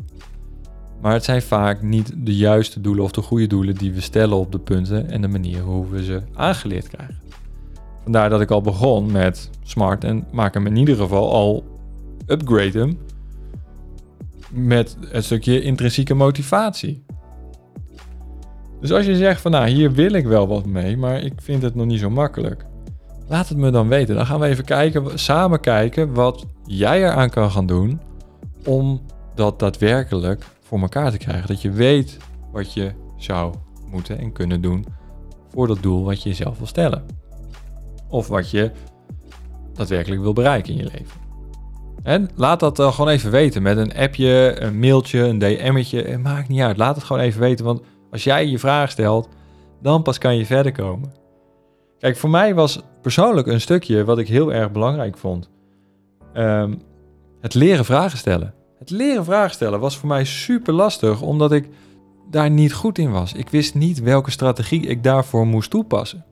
Maar 1.02 1.14
het 1.14 1.24
zijn 1.24 1.42
vaak 1.42 1.82
niet 1.82 2.14
de 2.18 2.36
juiste 2.36 2.82
doelen 2.82 3.04
of 3.04 3.12
de 3.12 3.22
goede 3.22 3.48
doelen 3.48 3.76
die 3.76 3.94
we 3.94 4.02
stellen 4.02 4.38
op 4.38 4.52
de 4.52 4.60
punten 4.60 5.10
en 5.10 5.22
de 5.22 5.28
manier 5.28 5.62
hoe 5.62 5.90
we 5.90 6.04
ze 6.04 6.22
aangeleerd 6.34 6.88
krijgen. 6.88 7.20
Vandaar 8.04 8.30
dat 8.30 8.42
ik 8.42 8.52
al 8.52 8.62
begon 8.62 9.12
met 9.12 9.50
smart 9.64 10.04
en 10.04 10.28
maak 10.32 10.54
hem 10.54 10.68
in 10.68 10.78
ieder 10.78 10.96
geval 10.96 11.32
al 11.32 11.64
upgrade 12.28 12.80
hem 12.80 12.98
met 14.54 14.98
een 15.12 15.24
stukje 15.24 15.62
intrinsieke 15.62 16.14
motivatie. 16.14 17.06
Dus 18.82 18.92
als 18.92 19.06
je 19.06 19.16
zegt 19.16 19.42
van 19.42 19.52
nou 19.52 19.68
hier 19.68 19.92
wil 19.92 20.14
ik 20.14 20.26
wel 20.26 20.48
wat 20.48 20.66
mee, 20.66 20.98
maar 20.98 21.22
ik 21.22 21.34
vind 21.36 21.62
het 21.62 21.76
nog 21.76 21.86
niet 21.86 22.00
zo 22.00 22.10
makkelijk. 22.10 22.66
Laat 23.28 23.50
het 23.50 23.58
me 23.58 23.72
dan 23.72 23.88
weten. 23.88 24.16
Dan 24.16 24.26
gaan 24.26 24.40
we 24.40 24.46
even 24.46 24.66
kijken, 24.66 25.20
samen 25.20 25.60
kijken 25.60 26.14
wat 26.14 26.46
jij 26.66 27.04
eraan 27.04 27.30
kan 27.30 27.52
gaan 27.52 27.66
doen 27.66 28.02
om 28.66 29.02
dat 29.36 29.60
daadwerkelijk 29.60 30.46
voor 30.62 30.80
elkaar 30.80 31.12
te 31.12 31.18
krijgen. 31.18 31.48
Dat 31.48 31.62
je 31.62 31.72
weet 31.72 32.18
wat 32.52 32.74
je 32.74 32.92
zou 33.18 33.54
moeten 33.92 34.20
en 34.20 34.32
kunnen 34.32 34.62
doen 34.62 34.86
voor 35.50 35.68
dat 35.68 35.82
doel 35.82 36.04
wat 36.04 36.24
je 36.24 36.30
jezelf 36.30 36.58
wil 36.58 36.68
stellen. 36.68 37.06
Of 38.10 38.28
wat 38.28 38.50
je 38.50 38.72
daadwerkelijk 39.74 40.22
wil 40.22 40.34
bereiken 40.34 40.74
in 40.74 40.78
je 40.78 40.84
leven. 40.84 41.23
En 42.04 42.30
laat 42.36 42.60
dat 42.60 42.76
dan 42.76 42.94
gewoon 42.94 43.12
even 43.12 43.32
weten 43.32 43.62
met 43.62 43.78
een 43.78 43.96
appje, 43.96 44.62
een 44.62 44.80
mailtje, 44.80 45.20
een 45.20 45.40
DM'tje. 45.40 46.02
Het 46.02 46.24
maakt 46.24 46.48
niet 46.48 46.62
uit. 46.62 46.78
Laat 46.78 46.96
het 46.96 47.04
gewoon 47.04 47.22
even 47.22 47.40
weten. 47.42 47.66
Want 47.66 47.82
als 48.12 48.24
jij 48.24 48.48
je 48.48 48.60
vraag 48.60 48.92
stelt, 48.92 49.30
dan 49.82 50.02
pas 50.02 50.18
kan 50.18 50.38
je 50.38 50.46
verder 50.46 50.72
komen. 50.72 51.14
Kijk, 52.00 52.18
voor 52.18 52.30
mij 52.30 52.56
was 52.56 52.82
persoonlijk 53.02 53.48
een 53.48 53.62
stukje 53.62 54.04
wat 54.04 54.18
ik 54.18 54.28
heel 54.28 54.54
erg 54.54 54.72
belangrijk 54.72 55.18
vond. 55.18 55.50
Ehm, 56.34 56.74
het 57.42 57.54
leren 57.54 57.86
vragen 57.86 58.18
stellen. 58.18 58.54
Het 58.80 58.90
leren 58.90 59.26
vragen 59.26 59.54
stellen 59.54 59.80
was 59.80 59.98
voor 59.98 60.10
mij 60.10 60.26
super 60.26 60.74
lastig, 60.74 61.22
omdat 61.22 61.52
ik 61.52 61.70
daar 62.30 62.50
niet 62.50 62.74
goed 62.74 62.98
in 62.98 63.12
was. 63.12 63.34
Ik 63.34 63.50
wist 63.50 63.76
niet 63.76 64.00
welke 64.00 64.32
strategie 64.32 64.82
ik 64.82 65.04
daarvoor 65.04 65.48
moest 65.48 65.70
toepassen. 65.70 66.26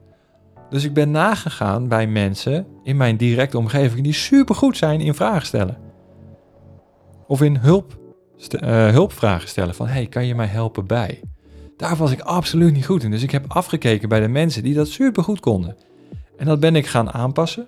Dus 0.72 0.84
ik 0.84 0.92
ben 0.92 1.10
nagegaan 1.10 1.88
bij 1.88 2.06
mensen 2.06 2.66
in 2.82 2.96
mijn 2.96 3.16
directe 3.16 3.58
omgeving 3.58 4.02
die 4.02 4.12
super 4.12 4.54
goed 4.54 4.76
zijn 4.76 5.00
in 5.00 5.14
vragen 5.14 5.46
stellen. 5.46 5.76
Of 7.26 7.42
in 7.42 7.56
hulp, 7.56 7.98
uh, 8.54 8.88
hulpvragen 8.88 9.48
stellen 9.48 9.74
van 9.74 9.86
hey, 9.86 10.06
kan 10.06 10.26
je 10.26 10.34
mij 10.34 10.46
helpen 10.46 10.86
bij? 10.86 11.20
Daar 11.76 11.96
was 11.96 12.10
ik 12.10 12.20
absoluut 12.20 12.72
niet 12.72 12.86
goed 12.86 13.02
in. 13.02 13.10
Dus 13.10 13.22
ik 13.22 13.30
heb 13.30 13.44
afgekeken 13.48 14.08
bij 14.08 14.20
de 14.20 14.28
mensen 14.28 14.62
die 14.62 14.74
dat 14.74 14.88
super 14.88 15.24
goed 15.24 15.40
konden. 15.40 15.76
En 16.36 16.46
dat 16.46 16.60
ben 16.60 16.76
ik 16.76 16.86
gaan 16.86 17.12
aanpassen. 17.12 17.66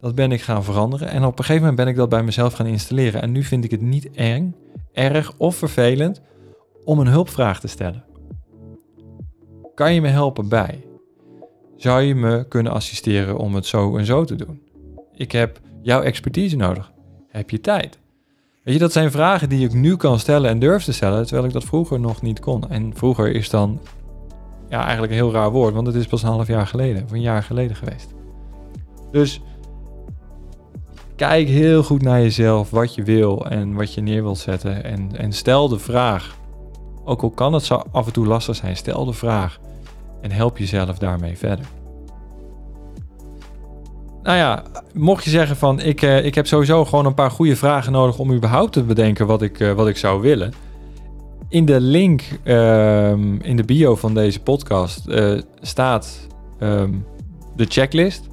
Dat 0.00 0.14
ben 0.14 0.32
ik 0.32 0.42
gaan 0.42 0.64
veranderen. 0.64 1.08
En 1.08 1.24
op 1.24 1.38
een 1.38 1.44
gegeven 1.44 1.60
moment 1.60 1.76
ben 1.76 1.88
ik 1.88 1.96
dat 1.96 2.08
bij 2.08 2.22
mezelf 2.22 2.52
gaan 2.52 2.66
installeren. 2.66 3.22
En 3.22 3.32
nu 3.32 3.42
vind 3.42 3.64
ik 3.64 3.70
het 3.70 3.82
niet 3.82 4.10
eng, 4.10 4.56
erg 4.92 5.32
of 5.36 5.56
vervelend 5.56 6.20
om 6.84 6.98
een 6.98 7.06
hulpvraag 7.06 7.60
te 7.60 7.68
stellen. 7.68 8.04
Kan 9.74 9.94
je 9.94 10.00
me 10.00 10.08
helpen 10.08 10.48
bij? 10.48 10.84
Zou 11.84 12.02
je 12.02 12.14
me 12.14 12.44
kunnen 12.48 12.72
assisteren 12.72 13.36
om 13.36 13.54
het 13.54 13.66
zo 13.66 13.96
en 13.96 14.04
zo 14.04 14.24
te 14.24 14.34
doen? 14.36 14.62
Ik 15.14 15.32
heb 15.32 15.60
jouw 15.82 16.02
expertise 16.02 16.56
nodig. 16.56 16.92
Heb 17.28 17.50
je 17.50 17.60
tijd? 17.60 17.98
Weet 18.62 18.74
je, 18.74 18.80
dat 18.80 18.92
zijn 18.92 19.10
vragen 19.10 19.48
die 19.48 19.64
ik 19.64 19.72
nu 19.72 19.96
kan 19.96 20.18
stellen 20.18 20.50
en 20.50 20.58
durf 20.58 20.84
te 20.84 20.92
stellen, 20.92 21.24
terwijl 21.24 21.46
ik 21.46 21.52
dat 21.52 21.64
vroeger 21.64 22.00
nog 22.00 22.22
niet 22.22 22.40
kon. 22.40 22.70
En 22.70 22.96
vroeger 22.96 23.30
is 23.34 23.50
dan 23.50 23.80
ja, 24.68 24.82
eigenlijk 24.82 25.12
een 25.12 25.18
heel 25.18 25.32
raar 25.32 25.50
woord, 25.50 25.74
want 25.74 25.86
het 25.86 25.96
is 25.96 26.06
pas 26.06 26.22
een 26.22 26.28
half 26.28 26.46
jaar 26.46 26.66
geleden, 26.66 27.04
of 27.04 27.12
een 27.12 27.20
jaar 27.20 27.42
geleden 27.42 27.76
geweest. 27.76 28.14
Dus 29.10 29.40
kijk 31.16 31.48
heel 31.48 31.82
goed 31.82 32.02
naar 32.02 32.20
jezelf, 32.20 32.70
wat 32.70 32.94
je 32.94 33.02
wil 33.02 33.46
en 33.46 33.74
wat 33.74 33.94
je 33.94 34.00
neer 34.00 34.22
wilt 34.22 34.38
zetten. 34.38 34.84
En, 34.84 35.16
en 35.16 35.32
stel 35.32 35.68
de 35.68 35.78
vraag, 35.78 36.36
ook 37.04 37.22
al 37.22 37.30
kan 37.30 37.52
het 37.52 37.64
zo 37.64 37.82
af 37.92 38.06
en 38.06 38.12
toe 38.12 38.26
lastig 38.26 38.56
zijn, 38.56 38.76
stel 38.76 39.04
de 39.04 39.12
vraag 39.12 39.58
en 40.24 40.30
help 40.30 40.58
jezelf 40.58 40.98
daarmee 40.98 41.38
verder. 41.38 41.64
nou 44.22 44.36
ja, 44.36 44.62
mocht 44.94 45.24
je 45.24 45.30
zeggen 45.30 45.56
van 45.56 45.80
ik, 45.80 46.02
uh, 46.02 46.24
ik 46.24 46.34
heb 46.34 46.46
sowieso 46.46 46.84
gewoon 46.84 47.06
een 47.06 47.14
paar 47.14 47.30
goede 47.30 47.56
vragen 47.56 47.92
nodig 47.92 48.18
om 48.18 48.32
überhaupt 48.32 48.72
te 48.72 48.82
bedenken 48.82 49.26
wat 49.26 49.42
ik, 49.42 49.60
uh, 49.60 49.72
wat 49.72 49.88
ik 49.88 49.96
zou 49.96 50.20
willen. 50.20 50.52
In 51.48 51.64
de 51.64 51.80
link 51.80 52.22
um, 52.44 53.40
in 53.40 53.56
de 53.56 53.64
bio 53.64 53.96
van 53.96 54.14
deze 54.14 54.40
podcast 54.40 55.08
uh, 55.08 55.40
staat 55.60 56.26
um, 56.60 57.04
de 57.56 57.64
checklist. 57.68 58.28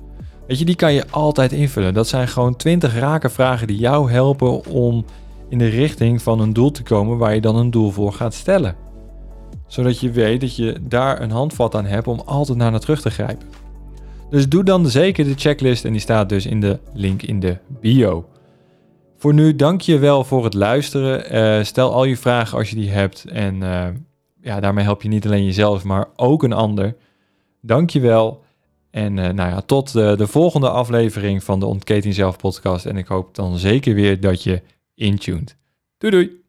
Weet 0.47 0.59
je, 0.59 0.65
die 0.65 0.75
kan 0.75 0.93
je 0.93 1.05
altijd 1.09 1.51
invullen. 1.51 1.93
Dat 1.93 2.07
zijn 2.07 2.27
gewoon 2.27 2.55
20 2.55 2.99
rake 2.99 3.29
vragen 3.29 3.67
die 3.67 3.77
jou 3.77 4.11
helpen 4.11 4.65
om 4.65 5.05
in 5.49 5.57
de 5.57 5.67
richting 5.67 6.21
van 6.21 6.39
een 6.39 6.53
doel 6.53 6.71
te 6.71 6.83
komen 6.83 7.17
waar 7.17 7.33
je 7.33 7.41
dan 7.41 7.55
een 7.55 7.71
doel 7.71 7.91
voor 7.91 8.13
gaat 8.13 8.33
stellen. 8.33 8.75
Zodat 9.71 9.99
je 9.99 10.11
weet 10.11 10.41
dat 10.41 10.55
je 10.55 10.75
daar 10.81 11.21
een 11.21 11.31
handvat 11.31 11.75
aan 11.75 11.85
hebt 11.85 12.07
om 12.07 12.19
altijd 12.19 12.57
naar 12.57 12.71
naar 12.71 12.79
terug 12.79 13.01
te 13.01 13.09
grijpen. 13.09 13.47
Dus 14.29 14.49
doe 14.49 14.63
dan 14.63 14.87
zeker 14.87 15.25
de 15.25 15.33
checklist 15.35 15.85
en 15.85 15.91
die 15.91 16.01
staat 16.01 16.29
dus 16.29 16.45
in 16.45 16.61
de 16.61 16.79
link 16.93 17.21
in 17.21 17.39
de 17.39 17.57
bio. 17.67 18.29
Voor 19.17 19.33
nu 19.33 19.55
dank 19.55 19.81
je 19.81 19.97
wel 19.97 20.23
voor 20.23 20.43
het 20.43 20.53
luisteren. 20.53 21.35
Uh, 21.35 21.63
stel 21.63 21.93
al 21.93 22.03
je 22.03 22.17
vragen 22.17 22.57
als 22.57 22.69
je 22.69 22.75
die 22.75 22.89
hebt. 22.89 23.25
En 23.25 23.55
uh, 23.55 23.87
ja, 24.41 24.59
daarmee 24.59 24.83
help 24.83 25.01
je 25.01 25.09
niet 25.09 25.25
alleen 25.25 25.45
jezelf, 25.45 25.83
maar 25.83 26.07
ook 26.15 26.43
een 26.43 26.53
ander. 26.53 26.95
Dank 27.61 27.89
je 27.89 27.99
wel. 27.99 28.43
En 28.89 29.17
uh, 29.17 29.29
nou 29.29 29.49
ja, 29.49 29.61
tot 29.61 29.93
de, 29.93 30.13
de 30.17 30.27
volgende 30.27 30.69
aflevering 30.69 31.43
van 31.43 31.59
de 31.59 31.65
Ontketing 31.65 32.13
Zelf 32.13 32.37
podcast. 32.37 32.85
En 32.85 32.97
ik 32.97 33.07
hoop 33.07 33.35
dan 33.35 33.57
zeker 33.57 33.93
weer 33.93 34.19
dat 34.19 34.43
je 34.43 34.61
intuned. 34.95 35.57
Doei 35.97 36.11
doei! 36.13 36.40